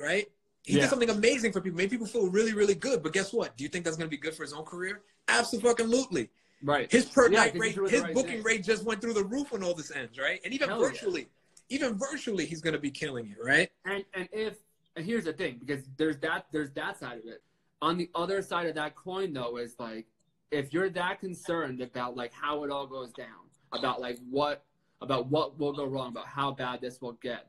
[0.00, 0.26] right?
[0.62, 0.80] He Yeah.
[0.82, 3.02] did something amazing for people, made people feel really, really good.
[3.02, 3.54] But guess what?
[3.58, 5.02] Do you think that's going to be good for his own career?
[5.28, 6.30] Absolutely.
[6.62, 8.42] right His per Yeah, night rate, his right booking thing.
[8.42, 10.40] rate just went through the roof when all this ends, right?
[10.44, 10.88] And even Hell yeah.
[10.88, 11.28] virtually,
[11.68, 13.70] even virtually, he's going to be killing it, right?
[13.84, 14.56] and and if
[14.96, 17.42] and here's the thing because there's that there's that side of it
[17.84, 20.06] on the other side of that coin though is like
[20.50, 24.64] if you're that concerned about like how it all goes down about like what
[25.02, 27.48] about what will go wrong about how bad this will get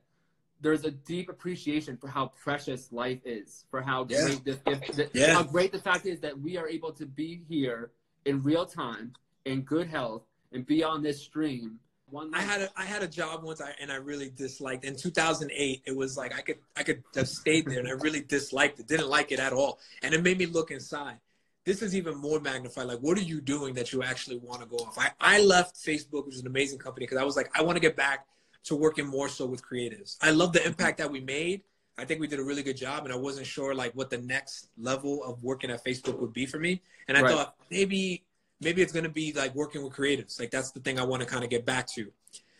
[0.59, 4.23] there's a deep appreciation for how precious life is, for how Yeah.
[4.23, 5.33] great this gift, Yeah.
[5.33, 7.91] how great the fact is that we are able to be here
[8.23, 11.79] in real time, in good health, and be on this stream.
[12.09, 14.85] One I had a I had a job once I, and I really disliked.
[14.85, 18.21] In 2008, it was like I could I could have stayed there, and I really
[18.21, 18.87] disliked it.
[18.87, 21.17] Didn't like it at all, and it made me look inside.
[21.65, 22.85] This is even more magnified.
[22.85, 24.97] Like, what are you doing that you actually want to go off?
[24.99, 27.75] I I left Facebook, which is an amazing company, because I was like, I want
[27.75, 28.27] to get back
[28.65, 30.17] to working more so with creatives.
[30.21, 31.63] I love the impact that we made.
[31.97, 34.17] I think we did a really good job, and I wasn't sure like what the
[34.19, 36.81] next level of working at Facebook would be for me.
[37.07, 37.31] And I Right.
[37.31, 38.25] thought maybe
[38.65, 40.37] maybe it's gonna be like working with creatives.
[40.39, 42.11] Like that's the thing I want to kind of get back to.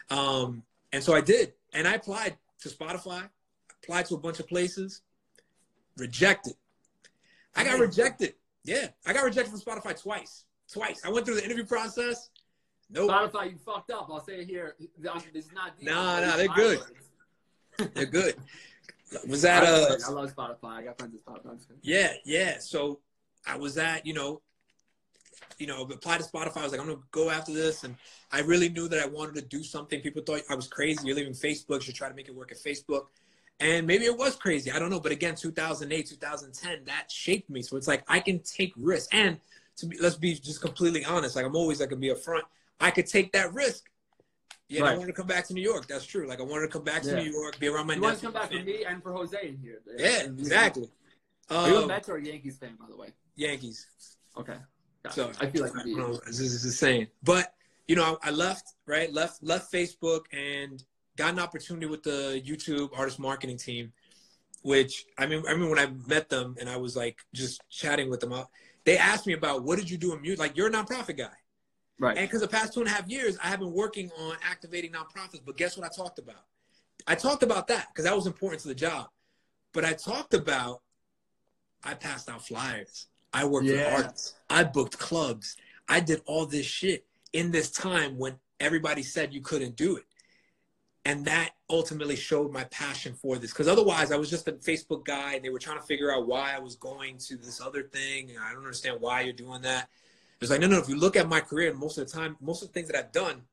[0.10, 0.64] Um,
[0.94, 3.28] and so I did, and I applied to Spotify,
[3.84, 5.02] applied to a bunch of places,
[5.98, 6.54] rejected.
[7.56, 8.36] I got rejected.
[8.64, 10.46] Yeah, I got rejected from Spotify twice.
[10.72, 11.02] Twice.
[11.04, 12.30] I went through the interview process.
[12.90, 13.10] Nope.
[13.10, 14.08] Spotify, you fucked up.
[14.10, 14.76] I'll say it here.
[15.34, 15.82] Is not.
[15.82, 16.80] Nah, nah, they're good.
[17.94, 18.36] They're good.
[19.28, 20.78] Was that uh I love Spotify.
[20.78, 21.50] I got friends at Spotify.
[21.50, 21.82] I'm just kidding.
[21.84, 22.58] Yeah, yeah.
[22.60, 23.00] So
[23.46, 24.42] I was at, you know,
[25.58, 26.58] you know, applied to Spotify.
[26.58, 27.96] I was like, I'm gonna go after this, and
[28.32, 30.02] I really knew that I wanted to do something.
[30.02, 31.06] People thought I was crazy.
[31.08, 31.76] You're leaving Facebook.
[31.76, 33.08] You should try to make it work at Facebook.
[33.62, 34.70] And maybe it was crazy.
[34.72, 35.00] I don't know.
[35.00, 37.62] But again, 2008, 2010, that shaped me.
[37.62, 39.08] So it's like I can take risks.
[39.14, 39.40] And
[39.78, 41.36] to be, let's be just completely honest.
[41.38, 42.42] Like I'm always like, I can be upfront.
[42.82, 43.86] I could take that risk.
[44.68, 44.98] Yeah, I Right.
[44.98, 45.88] wanted to come back to New York.
[45.88, 46.28] That's true.
[46.28, 47.24] Like I wanted to come back to Yeah.
[47.24, 49.14] New York, be around my You want to come back my for me and for
[49.14, 49.82] Jose in here?
[49.98, 50.90] Yeah, exactly.
[51.50, 53.14] Are you a Um, Mets or a Yankees fan, by the way?
[53.36, 53.88] Yankees.
[54.36, 54.58] Okay.
[55.12, 55.32] So.
[55.40, 57.08] I feel like I you'd be- don't know, this is insane.
[57.24, 57.54] But
[57.88, 60.84] you know, I, I left right, left left Facebook and
[61.18, 63.94] got an opportunity with the YouTube artist marketing team.
[64.64, 68.10] Which I mean, I remember when I met them and I was like just chatting
[68.10, 68.34] with them.
[68.34, 68.46] uh,
[68.84, 70.40] They asked me about what did you do in music?
[70.40, 71.30] Like you're a nonprofit guy,
[72.00, 72.18] right.
[72.18, 74.92] and because the past two and a half years I have been working on activating
[74.92, 75.42] nonprofits.
[75.46, 76.46] But guess what I talked about?
[77.06, 79.08] I talked about that because that was important to the job.
[79.72, 80.82] But I talked about
[81.84, 83.06] I passed out flyers.
[83.36, 83.94] I worked with Yeah.
[83.94, 84.34] artists.
[84.50, 85.58] I booked clubs.
[85.90, 90.06] I did all this shit in this time when everybody said you couldn't do it.
[91.04, 93.52] And that ultimately showed my passion for this.
[93.52, 96.26] Because otherwise, I was just a Facebook guy and they were trying to figure out
[96.28, 98.30] why I was going to this other thing.
[98.32, 99.90] And I don't understand why you're doing that.
[100.40, 102.62] It's like, no, no, if you look at my career, most of the time, most
[102.62, 103.44] of the things that I've done,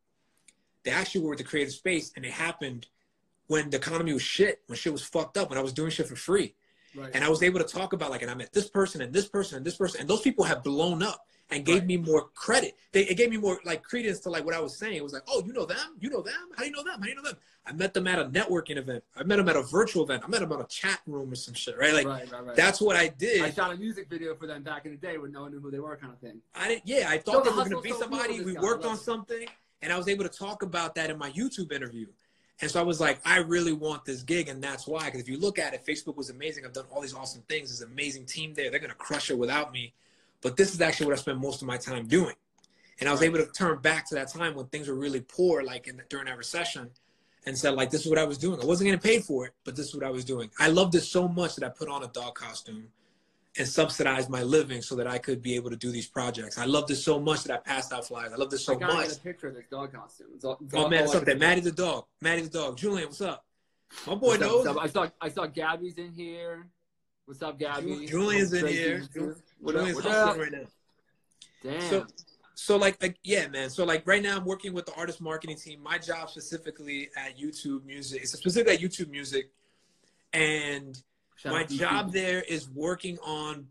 [0.85, 2.87] they actually were with the creative space and it happened
[3.49, 6.07] when the economy was shit, when shit was fucked up, when I was doing shit
[6.07, 6.55] for free
[6.95, 7.11] right.
[7.15, 9.29] and I was able to talk about like, and I met this person and this
[9.29, 11.87] person and this person, and those people have blown up and gave Right.
[11.87, 12.77] me more credit.
[12.93, 14.97] They it gave me more like credence to like what I was saying.
[14.97, 16.95] It was like, oh, you know them, you know them, how do you know them,
[16.99, 17.37] how do you know them?
[17.65, 19.05] I met them at a networking event.
[19.17, 20.25] I met them at a virtual event.
[20.25, 21.95] I met them on a chat room or some shit, right?
[21.95, 23.43] Like right, right, that's what I did.
[23.43, 25.61] I shot a music video for them back in the day when no one knew
[25.61, 26.41] who they were, kind of thing.
[26.55, 26.83] I didn't.
[26.87, 28.41] Yeah, I thought the they were going to be so somebody.
[28.41, 28.61] We guy.
[28.61, 29.47] worked on something,
[29.81, 32.07] and I was able to talk about that in my YouTube interview.
[32.63, 35.07] And so I was like, I really want this gig, and that's why.
[35.07, 36.65] Because if you look at it, Facebook was amazing.
[36.65, 37.71] I've done all these awesome things.
[37.71, 38.71] There's an amazing team there.
[38.71, 39.93] They're going to crush it without me.
[40.41, 42.35] But this is actually what I spent most of my time doing.
[43.01, 45.65] And I was able to turn back to that time when things were really poor,
[45.65, 46.91] like in during that recession,
[47.47, 48.61] and said, like, this is what I was doing.
[48.61, 50.49] I wasn't getting paid for it, but this is what I was doing.
[50.61, 52.87] I loved it so much that I put on a dog costume
[53.59, 56.57] and subsidize my living so that I could be able to do these projects.
[56.57, 58.33] I loved it so much that I passed out flyers.
[58.33, 59.09] I loved it so I much.
[59.09, 60.29] get a picture of this dog costume.
[60.35, 61.37] It's all, it's Oh all- man, I up there.
[61.37, 62.07] Maddie the dog.
[62.23, 62.79] Maddie the dog.
[62.79, 63.45] Julian, what's up?
[64.07, 64.67] My boy What's knows.
[64.67, 64.79] up?
[64.81, 66.67] I saw I saw Gabby's in here.
[67.27, 68.07] What's up, Gabby?
[68.07, 69.03] Julian's in here.
[69.61, 69.75] What?
[69.75, 70.39] Julian's What up?
[70.39, 70.65] right now.
[71.63, 71.81] Damn.
[71.91, 72.07] So,
[72.55, 73.69] so like, like, yeah, man.
[73.69, 75.83] So like, right now I'm working with the artist marketing team.
[75.83, 78.23] My job specifically at YouTube Music.
[78.23, 79.51] It's specifically at YouTube Music,
[80.33, 81.01] and
[81.43, 82.13] Shout my job you.
[82.21, 83.67] there is working on.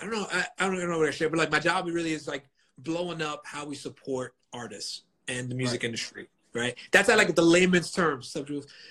[0.00, 0.26] I don't know.
[0.32, 3.20] I, I don't know what I share, but like my job really is like blowing
[3.20, 5.88] up how we support artists and the music Right.
[5.88, 6.28] industry.
[6.52, 6.76] Right.
[6.90, 8.34] That's at like the layman's terms.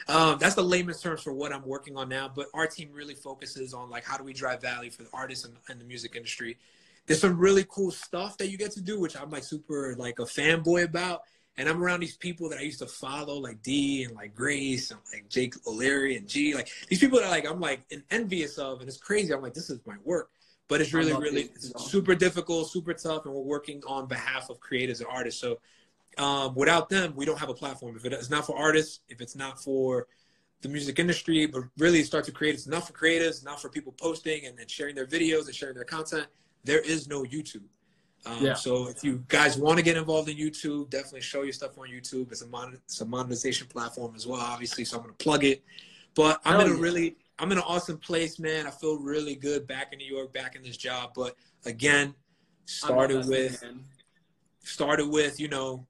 [0.08, 2.32] Um, that's the layman's terms for what I'm working on now.
[2.34, 5.44] But our team really focuses on like how do we drive value for the artists
[5.44, 6.58] and, and the music industry.
[7.06, 10.20] There's some really cool stuff that you get to do, which I'm like super like
[10.20, 11.24] a fanboy about.
[11.58, 14.92] And I'm around these people that I used to follow, like D and like Grace
[14.92, 17.82] and like Jake O'Leary and G, like these people that like I'm like
[18.12, 19.34] envious of, and it's crazy.
[19.34, 20.30] I'm like, this is my work,
[20.70, 25.02] but it's really, really super difficult, super tough, and we're working on behalf of creators
[25.02, 25.42] and artists.
[25.42, 25.60] So
[26.18, 27.98] um, without them, we don't have a platform.
[27.98, 30.08] If it's not for artists, if it's not for
[30.62, 33.94] the music industry, but really start to create, it's not for creatives, not for people
[34.00, 36.28] posting and then sharing their videos and sharing their content.
[36.64, 37.64] There is no YouTube.
[38.26, 38.54] Um, Yeah.
[38.54, 41.88] So if you guys want to get involved in YouTube, definitely show your stuff on
[41.88, 42.32] YouTube.
[42.32, 44.86] It's a mon- it's a monetization platform as well, obviously.
[44.86, 45.64] So I'm gonna plug it.
[46.16, 46.82] But I'm Hell in a yeah.
[46.82, 48.68] really I'm in an awesome place, man.
[48.68, 51.12] I feel really good back in New York, back in this job.
[51.16, 52.14] But again,
[52.66, 53.86] started with man.
[54.64, 55.88] started with you know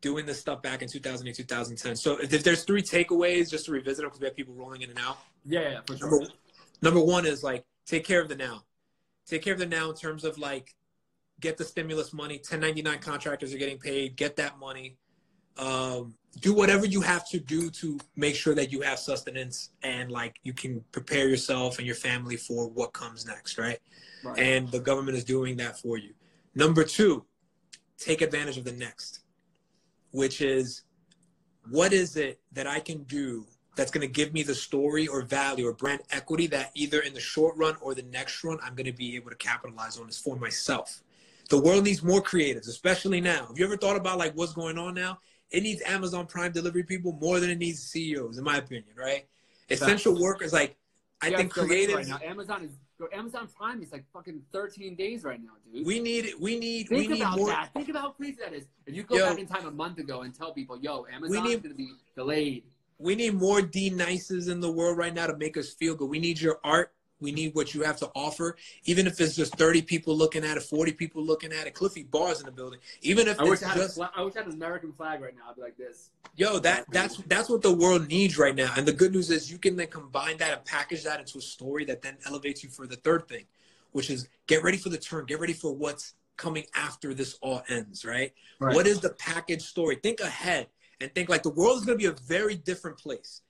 [0.00, 1.96] doing this stuff back in 2008, 2010.
[1.96, 4.82] So if, if there's three takeaways, just to revisit them because we have people rolling
[4.82, 5.18] in and out.
[5.46, 6.10] Yeah, yeah, for sure.
[6.10, 6.26] Number,
[6.82, 8.64] number one is like take care of the now.
[9.26, 10.74] Take care of the now in terms of like
[11.40, 12.36] get the stimulus money.
[12.36, 14.16] 1099 contractors are getting paid.
[14.16, 14.96] Get that money.
[15.56, 20.10] Um, do whatever you have to do to make sure that you have sustenance and
[20.10, 23.78] like you can prepare yourself and your family for what comes next, right?
[24.24, 24.38] Right.
[24.38, 26.14] And the government is doing that for you.
[26.54, 27.24] Number two,
[27.98, 29.20] take advantage of the next,
[30.10, 30.82] which is
[31.70, 35.22] what is it that I can do that's going to give me the story or
[35.22, 38.74] value or brand equity that either in the short run or the next run I'm
[38.74, 41.02] going to be able to capitalize on is for myself.
[41.50, 43.46] The world needs more creatives, especially now.
[43.46, 45.18] Have you ever thought about like what's going on now?
[45.50, 49.26] It needs Amazon Prime delivery people more than it needs CEOs, in my opinion, right?
[49.70, 50.76] Essential workers, like
[51.20, 51.94] I Yeah, think creatives.
[51.94, 52.18] right now.
[52.24, 52.72] Amazon is
[53.12, 55.84] Amazon Prime is like fucking 13 days right now, dude.
[55.86, 57.48] We need we need Think we need about more.
[57.48, 57.72] that.
[57.74, 58.64] Think about how crazy that is.
[58.86, 59.28] If you go Yo.
[59.30, 62.64] back in time a month ago and tell people, "Yo, Amazon's need- gonna be delayed,"
[62.96, 66.08] We need more D-Nices in the world right now to make us feel good.
[66.08, 66.94] We need your art.
[67.20, 70.56] We need what you have to offer, even if it's just 30 people looking at
[70.56, 72.80] it, 40 people looking at it, Cliffy Bars in the building.
[73.02, 75.34] Even if I wish it's I just I wish I had an American flag right
[75.34, 75.42] now.
[75.48, 76.10] I'd be like this.
[76.36, 78.72] Yo, that that's that's what the world needs right now.
[78.76, 81.42] And the good news is you can then combine that and package that into a
[81.42, 83.44] story that then elevates you for the third thing,
[83.92, 87.62] which is get ready for the turn, get ready for what's coming after this all
[87.68, 88.32] ends, right?
[88.58, 88.74] Right.
[88.74, 89.96] What is the package story?
[89.96, 90.66] Think ahead
[91.00, 93.42] and think like the world is going to be a very different place.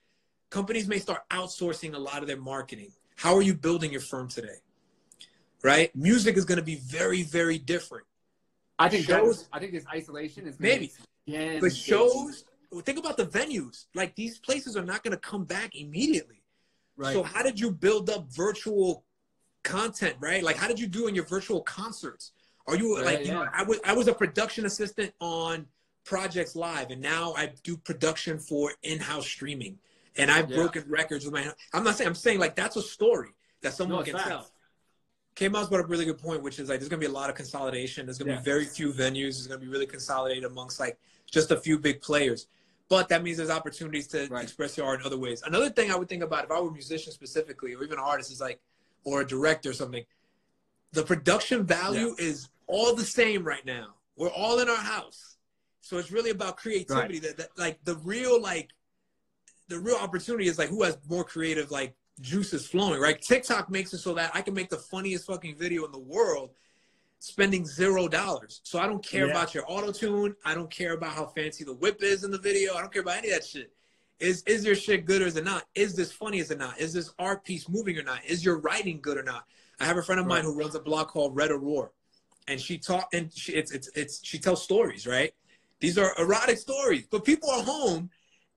[0.49, 2.91] Companies may start outsourcing a lot of their marketing.
[3.15, 4.57] How are you building your firm today?
[5.63, 5.95] Right?
[5.95, 8.05] Music is going to be very, very different.
[8.77, 9.47] I think Shows-.
[9.51, 10.91] I think this isolation is Maybe.
[11.25, 12.45] Yeah, But shows,
[12.83, 13.85] think about the venues.
[13.95, 16.43] Like these places are not going to come back immediately.
[16.97, 17.13] right?
[17.13, 19.05] So how did you build up virtual
[19.63, 20.43] content, right?
[20.43, 22.31] Like how did you do in your virtual concerts?
[22.67, 25.65] Are you Right, like you know, I was I was a production assistant on
[26.03, 29.79] projects live and now I do production for in-house streaming.
[30.17, 30.57] And I've Yeah.
[30.57, 33.99] broken records with my I'm not saying I'm saying like that's a story that someone
[33.99, 34.51] No, can tell.
[35.35, 37.09] K Miles brought up a really good point, which is like there's gonna be a
[37.11, 38.05] lot of consolidation.
[38.05, 38.37] There's gonna Yeah.
[38.39, 39.33] be very few venues.
[39.35, 40.97] There's gonna be really consolidated amongst like
[41.29, 42.47] just a few big players.
[42.87, 44.43] But that means there's opportunities to Right.
[44.43, 45.41] express your art in other ways.
[45.41, 48.03] Another thing I would think about if I were a musician specifically, or even an
[48.03, 48.61] artist, is like,
[49.03, 50.05] or a director or something.
[50.91, 53.95] The production value is all the same right now.
[54.15, 55.35] We're all in our house,
[55.81, 57.19] so it's really about creativity.
[57.19, 58.69] That, that like the real like,
[59.67, 62.99] the real opportunity is like who has more creative like juices flowing.
[62.99, 63.19] Right?
[63.21, 66.51] TikTok makes it so that I can make the funniest fucking video in the world
[67.19, 68.61] spending zero dollars.
[68.63, 69.31] So I don't care Yeah.
[69.31, 70.35] about your auto tune.
[70.45, 72.75] I don't care about how fancy the whip is in the video.
[72.75, 73.71] I don't care about any of that shit.
[74.19, 75.67] Is is your shit good or is it not?
[75.75, 76.39] Is this funny?
[76.39, 76.79] Is it not?
[76.79, 78.23] Is this art piece moving or not?
[78.25, 79.45] Is your writing good or not?
[79.79, 81.89] I have a friend of mine who runs a blog called Red Aurora,
[82.47, 85.33] and she taught and she it's it's it's she tells stories, right?
[85.81, 88.09] These are erotic stories, but people are home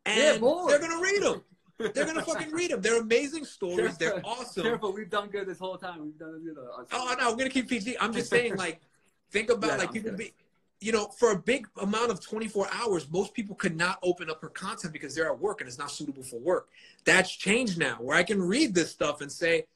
[0.07, 0.70] and bored.
[0.70, 1.42] they're gonna read them.
[1.78, 2.80] They're gonna fucking read them.
[2.80, 3.96] They're amazing stories.
[3.96, 4.64] They're awesome.
[4.64, 6.03] Careful, we've done good this whole time.
[6.03, 6.59] We've done good.
[6.59, 7.96] uh, Oh no, we're gonna keep PG.
[8.01, 8.80] I'm just saying, like,
[9.30, 10.32] think about Yeah, like people be,
[10.80, 14.40] you know, for a big amount of 24 hours, most people could not open up
[14.42, 16.68] her content because they're at work and it's not suitable for work.
[17.05, 19.66] That's changed now, where I can read this stuff and say,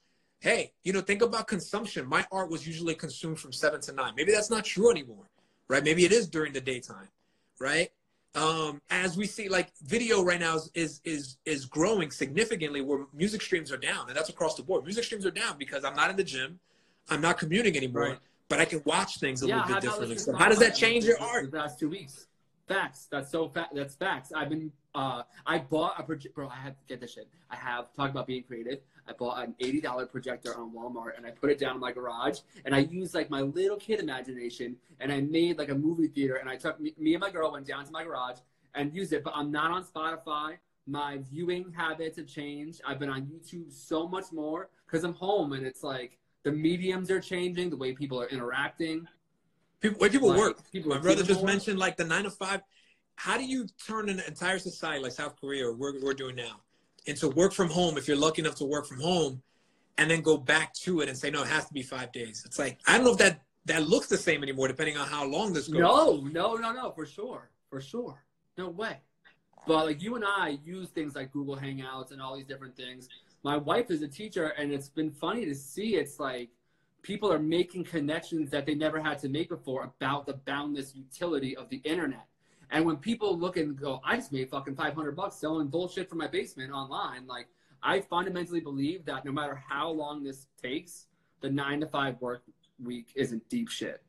[0.40, 2.04] hey, you know, think about consumption.
[2.06, 4.14] My art was usually consumed from seven to nine.
[4.16, 5.28] Maybe that's not true anymore,
[5.68, 5.84] right?
[5.84, 7.08] Maybe it is during the daytime,
[7.60, 7.90] right?
[8.34, 13.04] Um, as we see, like video right now is, is is is growing significantly, where
[13.12, 14.84] music streams are down, and that's across the board.
[14.84, 16.58] Music streams are down because I'm not in the gym,
[17.10, 18.18] I'm not commuting anymore, Right.
[18.48, 20.18] but I can watch things a yeah, little bit differently.
[20.18, 21.50] So how does that change your art?
[21.50, 22.26] The past two weeks.
[22.66, 23.06] Facts.
[23.10, 24.32] That's so fa- That's facts.
[24.32, 24.72] I've been.
[24.94, 26.34] Uh, I bought a projector.
[26.34, 27.26] Bro, I have to get this shit.
[27.50, 28.80] I have talked about being creative.
[29.08, 31.92] I bought an eighty dollar projector on Walmart and I put it down in my
[31.92, 36.08] garage and I used like my little kid imagination and I made like a movie
[36.08, 38.38] theater and I took me, me and my girl went down to my garage
[38.74, 39.24] and used it.
[39.24, 40.56] But I'm not on Spotify.
[40.86, 42.80] My viewing habits have changed.
[42.86, 47.10] I've been on YouTube so much more because I'm home and it's like the mediums
[47.10, 49.06] are changing, the way people are interacting.
[49.80, 50.70] People, where people Like, work.
[50.70, 51.46] people My brother just more.
[51.48, 52.60] mentioned like the nine to five.
[53.16, 56.60] How do you turn an entire society like South Korea or we're, we're doing now
[57.06, 59.42] into work from home if you're lucky enough to work from home
[59.98, 62.42] and then go back to it and say, no, it has to be five days?
[62.46, 65.24] It's like, I don't know if that, that looks the same anymore depending on how
[65.24, 65.80] long this goes.
[65.80, 68.22] No, no, no, no, for sure, for sure,
[68.56, 68.98] no way.
[69.66, 73.08] But like you and I use things like Google Hangouts and all these different things.
[73.44, 75.96] My wife is a teacher, and it's been funny to see.
[75.96, 76.48] It's like
[77.02, 81.56] people are making connections that they never had to make before about the boundless utility
[81.56, 82.26] of the internet.
[82.72, 86.18] And when people look and go, I just made fucking 500 bucks selling bullshit from
[86.18, 87.26] my basement online.
[87.26, 87.46] Like,
[87.82, 91.06] I fundamentally believe that no matter how long this takes,
[91.42, 92.42] the nine to five work
[92.82, 94.02] week isn't deep shit.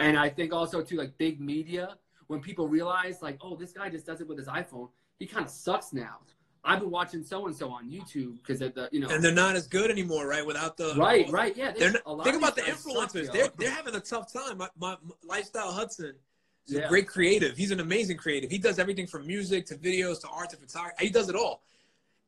[0.00, 3.88] And I think also too, like big media, when people realize like, oh, this guy
[3.88, 4.88] just does it with his iPhone.
[5.20, 6.18] He kind of sucks now.
[6.64, 9.08] I've been watching so and so on YouTube because of the you know.
[9.08, 10.44] And they're not as good anymore, right?
[10.44, 11.72] Without the right, right, yeah.
[11.72, 13.30] They're a lot think about the influencers.
[13.30, 14.58] they're they're having a tough time.
[14.58, 16.14] My, my, my lifestyle Hudson
[16.66, 16.80] is Yeah.
[16.82, 17.56] a great creative.
[17.56, 18.50] He's an amazing creative.
[18.50, 21.04] He does everything from music to videos to art to photography.
[21.06, 21.62] He does it all.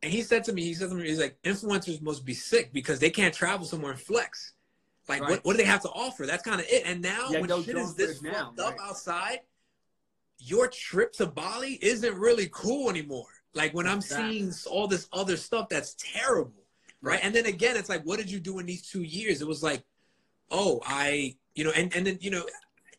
[0.03, 2.73] And he said to me, he said to me, he's like, influencers must be sick
[2.73, 4.53] because they can't travel somewhere and flex.
[5.09, 5.31] Like, Right.
[5.31, 6.27] what, what do they have to offer?
[6.27, 6.83] That's kind of it.
[6.85, 8.89] And now, Yeah, when shit is this now, fucked up right.
[8.89, 9.41] outside,
[10.39, 13.27] your trip to Bali isn't really cool anymore.
[13.55, 14.41] Like when I'm Exactly.
[14.41, 16.53] seeing all this other stuff that's terrible,
[17.01, 17.15] right?
[17.15, 17.21] Right.
[17.25, 19.41] And then again, it's like, what did you do in these two years?
[19.41, 19.83] It was like,
[20.51, 22.45] oh, I, you know, and and then you know,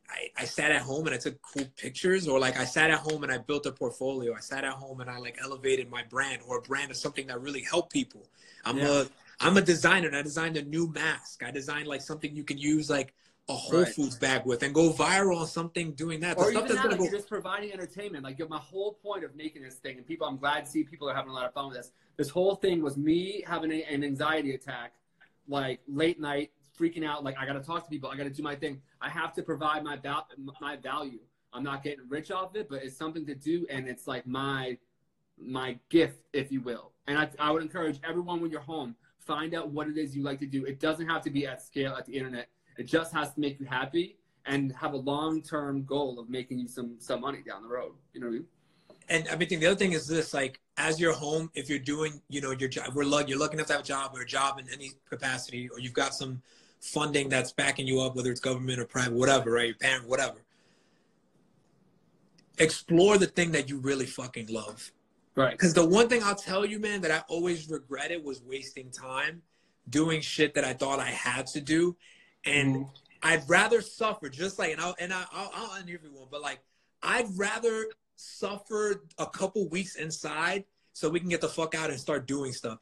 [0.10, 3.00] I, I sat at home and I took cool pictures, or like I sat at
[3.00, 4.34] home and I built a portfolio.
[4.34, 7.28] I sat at home and I like elevated my brand or a brand of something
[7.28, 8.28] that really helped people.
[8.64, 9.04] I'm Yeah.
[9.04, 9.06] a
[9.40, 11.44] I'm a designer and I designed a new mask.
[11.44, 13.14] I designed like something you can use like
[13.50, 13.94] a Whole Right.
[13.94, 16.38] Foods bag with and go viral on something doing that.
[16.38, 18.24] The or stuff even that's now, gonna like, go just providing entertainment.
[18.24, 21.10] Like my whole point of making this thing, and people, I'm glad to see people
[21.10, 21.92] are having a lot of fun with this.
[22.18, 24.94] This whole thing was me having a, an anxiety attack,
[25.48, 27.24] like late night, freaking out.
[27.24, 28.10] Like I got to talk to people.
[28.10, 28.82] I got to do my thing.
[29.02, 30.28] I have to provide my val-
[30.62, 31.20] my value.
[31.54, 34.78] I'm not getting rich off it, but it's something to do, and it's like my
[35.40, 36.92] my gift, if you will.
[37.08, 40.24] And I, I would encourage everyone when you're home, find out what it is you
[40.24, 40.66] like to do.
[40.66, 42.50] It doesn't have to be at scale at the internet.
[42.78, 46.60] It just has to make you happy and have a long term goal of making
[46.60, 47.94] you some some money down the road.
[48.14, 48.48] You know what I mean?
[49.10, 52.22] and I think the other thing is this: like, as you're home, if you're doing,
[52.30, 54.26] you know, your job, we're lucky, you're lucky enough to have a job or a
[54.26, 56.42] job in any capacity, or you've got some
[56.80, 59.68] funding that's backing you up, whether it's government or private, whatever, right?
[59.68, 60.38] Your parent, whatever.
[62.60, 64.92] Explore the thing that you really fucking love.
[65.36, 65.52] Right.
[65.52, 69.44] Because the one thing I'll tell you, man, that I always regretted was wasting time
[69.90, 71.96] doing shit that I thought I had to do,
[72.46, 72.90] and mm-hmm.
[73.22, 74.30] I'd rather suffer.
[74.30, 76.60] Just like, and I'll and I, I'll, I'll end everyone, but like,
[77.04, 82.00] I'd rather suffer a couple weeks inside so we can get the fuck out and
[82.00, 82.80] start doing stuff.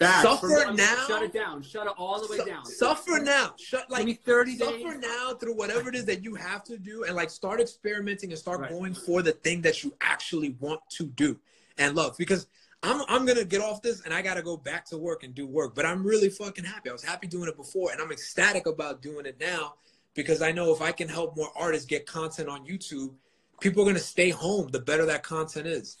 [0.00, 1.04] Suffer now.
[1.06, 1.62] Shut it down.
[1.62, 2.64] Shut it all the way Su- down.
[2.66, 3.54] Suffer now.
[3.58, 4.98] Shut like 30 suffer days.
[5.00, 8.38] now through whatever it is that you have to do, and like start experimenting and
[8.38, 8.70] start Right.
[8.70, 11.38] going for the thing that you actually want to do
[11.78, 12.16] and love.
[12.18, 12.46] Because
[12.82, 15.46] I'm I'm gonna get off this and I gotta go back to work and do
[15.46, 15.74] work.
[15.74, 16.90] But I'm really fucking happy.
[16.90, 19.74] I was happy doing it before, and I'm ecstatic about doing it now
[20.14, 23.14] because I know if I can help more artists get content on YouTube,
[23.60, 24.68] people are gonna stay home.
[24.68, 25.96] The better that content is,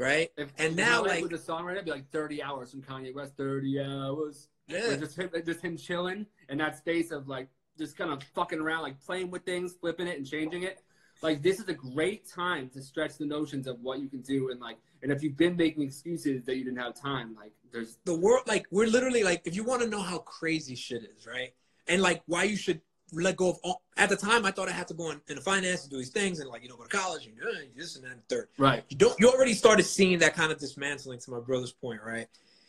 [0.00, 0.30] right?
[0.36, 2.82] If, And if now, like- with the song right, it'd be like 30 hours from
[2.82, 3.34] Kanye West.
[3.36, 4.48] 30 hours.
[4.68, 4.86] Yeah.
[4.86, 8.60] Like, just him, just him chilling in that space of like just kind of fucking
[8.60, 10.82] around, like playing with things, flipping it and changing it.
[11.22, 14.50] Like this is a great time to stretch the notions of what you can do,
[14.50, 17.98] and like, and if you've been making excuses that you didn't have time, like there's
[18.04, 21.26] the world like we're literally like if you want to know how crazy shit is
[21.26, 21.54] right
[21.86, 22.80] and like why you should
[23.12, 25.42] let go of all at the time i thought i had to go in, into
[25.42, 27.96] finance and do these things and like you know go to college and uh, this
[27.96, 28.84] and that and third right.
[28.88, 32.26] you don't you already started seeing that kind of dismantling to my brother's point right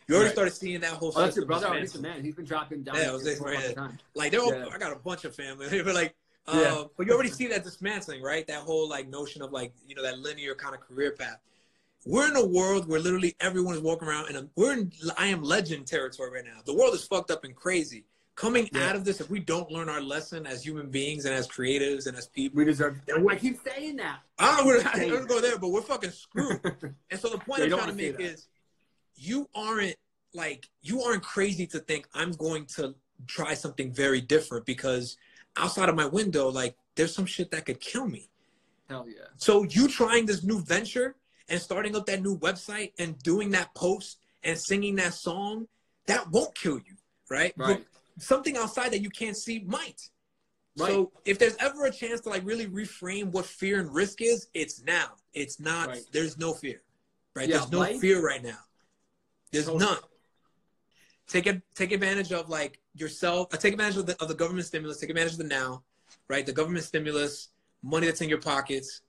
[0.07, 0.33] you already Right.
[0.33, 1.67] started seeing that whole Oh, that's your brother.
[1.69, 2.17] Oh, he's the dismantling.
[2.17, 2.25] man.
[2.25, 2.95] He's been dropping down.
[2.95, 3.77] Yeah, I was for a right
[4.15, 4.65] like they're all, Yeah.
[4.73, 6.15] i got a bunch of family They were like
[6.47, 6.83] uh, Yeah.
[6.97, 10.01] but you already see that dismantling right that whole like notion of like you know
[10.03, 11.37] that linear kind of career path
[12.05, 15.43] we're in a world where literally everyone is walking around and we're in I am
[15.43, 16.59] legend territory right now.
[16.65, 18.05] The world is fucked up and crazy.
[18.41, 18.89] Coming Yeah.
[18.89, 22.07] out of this, if we don't learn our lesson as human beings and as creatives
[22.07, 22.99] and as people, We deserve.
[23.29, 24.21] I keep saying that.
[24.39, 26.59] I don't know, we're go there, but we're fucking screwed.
[27.11, 28.23] And so the point Yeah, I'm trying to make that.
[28.23, 28.47] is
[29.15, 29.95] you aren't
[30.33, 32.95] like you aren't crazy to think I'm going to
[33.27, 35.17] try something very different because
[35.55, 38.31] outside of my window, like there's some shit that could kill me.
[38.89, 39.25] Hell yeah.
[39.37, 41.15] So you trying this new venture
[41.47, 45.67] and starting up that new website and doing that post and singing that song,
[46.07, 46.95] that won't kill you,
[47.29, 47.53] right?
[47.55, 47.77] Right.
[47.77, 47.85] But
[48.17, 50.09] something outside that you can't see might.
[50.77, 50.89] Right.
[50.89, 54.47] So if there's ever a chance to like really reframe what fear and risk is,
[54.53, 55.11] it's now.
[55.33, 55.89] It's not.
[55.89, 56.03] Right.
[56.11, 56.81] There's no fear,
[57.35, 57.47] right?
[57.47, 58.59] Yeah, there's no life- fear right now.
[59.51, 59.85] There's Totally.
[59.85, 59.97] none.
[61.27, 61.61] Take it.
[61.75, 63.53] Take advantage of like yourself.
[63.53, 64.99] Uh, take advantage of the of the government stimulus.
[64.99, 65.83] Take advantage of the now,
[66.29, 66.45] right?
[66.45, 67.49] The government stimulus,
[67.83, 69.01] money that's in your pockets,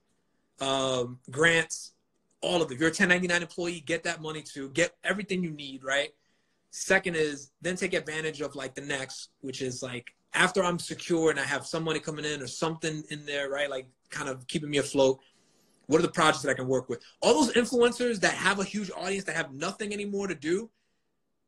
[0.59, 1.93] um, grants,
[2.41, 2.75] all of it.
[2.75, 4.69] If you're a 1099 employee, get that money too.
[4.69, 6.13] Get everything you need, right?
[6.75, 11.29] Second is then take advantage of like the next, which is like after I'm secure
[11.29, 13.69] and I have some money coming in or something in there, right?
[13.69, 15.19] Like kind of keeping me afloat.
[15.85, 17.03] What are the projects that I can work with?
[17.21, 20.71] All those influencers that have a huge audience that have nothing anymore to do,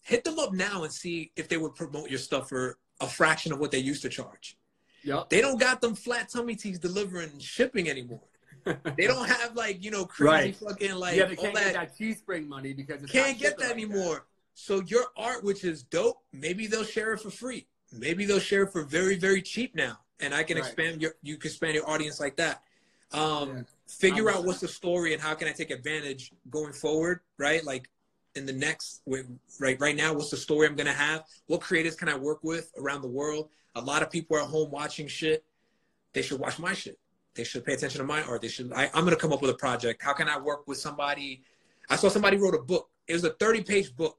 [0.03, 3.51] hit them up now and see if they would promote your stuff for a fraction
[3.51, 4.57] of what they used to charge.
[5.05, 5.31] Yep.
[5.31, 8.21] They don't got them flat tummy teas delivering shipping anymore.
[8.97, 10.55] They don't have like you know crazy Right.
[10.55, 13.57] fucking like yeah, they all can't that get that Teespring money because it's can't get
[13.57, 14.25] that like anymore.
[14.55, 17.67] So your art, which is dope, maybe they'll share it for free.
[17.91, 20.65] Maybe they'll share it for very, very cheap now, and I can Right.
[20.65, 22.63] expand your you can expand your audience like that.
[23.11, 23.63] Um, Yeah.
[23.87, 27.63] figure I'm out what's the story and how can I take advantage going forward, right?
[27.63, 27.89] Like
[28.35, 29.01] in the next
[29.59, 31.25] right right now, what's the story I'm gonna have?
[31.47, 33.49] What creators can I work with around the world?
[33.75, 35.43] A lot of people are at home watching shit.
[36.13, 36.97] They should watch my shit.
[37.33, 38.41] They should pay attention to my art.
[38.41, 38.71] They should.
[38.71, 40.01] I, I'm gonna come up with a project.
[40.01, 41.43] How can I work with somebody?
[41.89, 42.89] I saw somebody wrote a book.
[43.07, 44.17] It was a 30 page book,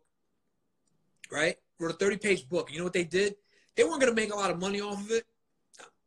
[1.31, 1.57] right?
[1.79, 2.73] Wrote a 30 page book.
[2.73, 3.37] You know what they did?
[3.77, 5.25] They weren't gonna make a lot of money off of it.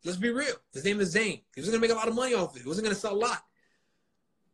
[0.03, 0.55] Let's be real.
[0.73, 1.41] His name is Zane.
[1.55, 2.63] He wasn't gonna make a lot of money off of it.
[2.63, 3.43] He wasn't gonna sell a lot.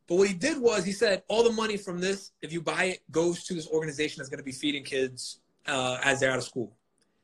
[0.08, 2.86] But what he did was he said, all the money from this, if you buy
[2.86, 6.44] it, goes to this organization that's gonna be feeding kids uh, as they're out of
[6.44, 6.76] school.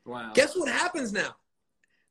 [0.06, 0.32] Wow.
[0.34, 1.36] Guess what happens now?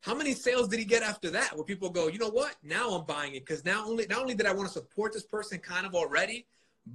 [0.01, 1.55] How many sales did he get after that?
[1.55, 2.57] Where people go, you know what?
[2.63, 5.25] Now I'm buying it because now only not only did I want to support this
[5.25, 6.47] person kind of already,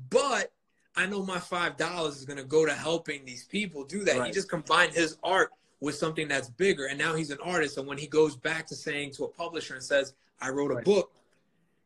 [0.10, 0.52] but
[0.96, 4.26] I know my five dollars is gonna go to helping these people do that.
[4.28, 7.78] He just combined his art with something that's bigger, and now he's an artist.
[7.78, 10.76] And when he goes back to saying to a publisher and says, "I wrote a
[10.76, 10.86] Right.
[10.86, 11.12] book,"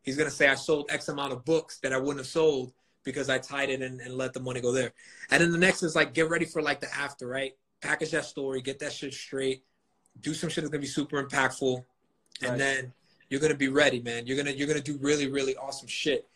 [0.02, 3.28] he's gonna say, "I sold X amount of books that I wouldn't have sold because
[3.28, 4.92] I tied it and, and let the money go there."
[5.30, 7.56] And then the next is like, get ready for like the after, right?
[7.80, 9.64] Package that story, get that shit straight,
[10.20, 11.84] do some shit that's gonna be super impactful,
[12.42, 12.92] and then
[13.28, 14.26] you're gonna be ready, man.
[14.26, 16.28] You're gonna you're gonna do really really awesome shit.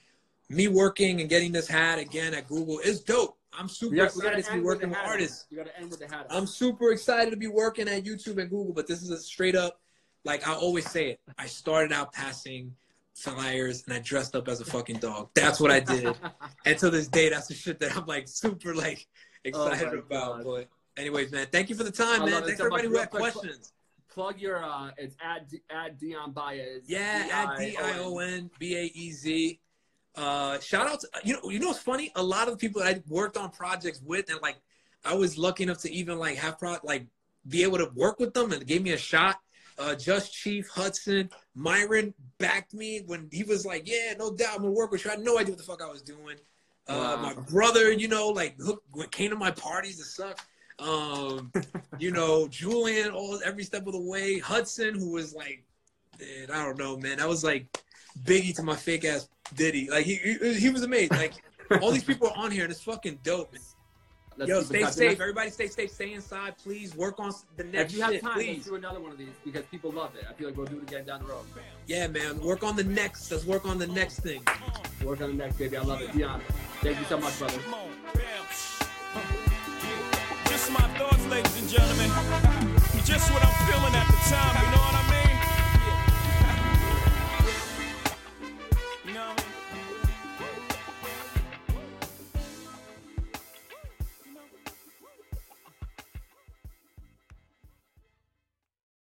[0.55, 3.37] Me working and getting this hat again at Google is dope.
[3.53, 5.47] I'm super We got- we gotta excited to be end with working the with artists.
[5.51, 6.27] You gotta end with the hat.
[6.31, 9.55] I'm super excited to be working at YouTube and Google, but this is a straight
[9.57, 9.81] up,
[10.25, 11.21] like I always say it.
[11.39, 12.75] I started out passing
[13.15, 15.31] flyers and I dressed up as a fucking dog.
[15.35, 16.17] That's what I did.
[16.65, 19.07] and to this day, that's the shit that I'm like super like
[19.45, 20.43] excited Oh about.
[20.43, 20.45] God.
[20.45, 22.43] But anyways, man, thank you for the time, I man.
[22.43, 23.73] Thanks so for everybody who had quick, questions.
[24.09, 26.83] Plug your uh it's at D- at Dion Baez.
[26.87, 29.61] Yeah, at D I O N B A E Z.
[30.17, 32.13] Uh, shout out to you know you know what's funny?
[32.15, 34.57] A lot of the people that I worked on projects with and like
[35.05, 37.07] I was lucky enough to even like have pro like
[37.49, 39.41] be able to work with them and gave me a shot.
[39.77, 44.63] Uh, Just Chief Hudson, Myron backed me when he was like, "Yeah, no doubt, I'm
[44.63, 46.37] gonna work with you." I had no idea what the fuck I was doing.
[46.87, 47.23] Uh, Wow.
[47.23, 50.39] My brother, you know, like hook, came to my parties to suck.
[50.79, 51.53] Um,
[51.99, 54.39] you know, Julian, all every step of the way.
[54.39, 55.65] Hudson, who was like,
[56.21, 57.19] man, I don't know, man.
[57.19, 57.67] That was like
[58.25, 59.91] Biggie to my fake ass Diddy.
[59.91, 61.17] Like he, he, he was amazing.
[61.17, 61.35] Like
[61.83, 63.53] all these people are on here, and it's fucking dope.
[63.53, 63.63] Man.
[64.37, 64.93] Let's Yo, keep in stay touch.
[64.95, 65.21] safe.
[65.21, 65.91] Everybody, stay safe.
[65.93, 66.95] Stay inside, please.
[66.97, 69.29] Work on the next If you have shit, time, let's do another one of these
[69.45, 70.25] because people love it.
[70.29, 71.45] I feel like we'll do it again down the road.
[71.87, 72.41] Yeah, man.
[72.41, 73.31] Work on the next.
[73.31, 74.43] Let's work on the next thing.
[75.05, 75.77] Work on the next baby.
[75.77, 76.13] I love it.
[76.13, 76.41] Dion,
[76.83, 77.59] thank you so much, brother.
[77.59, 78.83] Come on, bounce.
[80.49, 82.11] Just my thoughts, ladies and gentlemen.
[83.05, 85.24] Just what I'm feeling at the time, you know what I mean?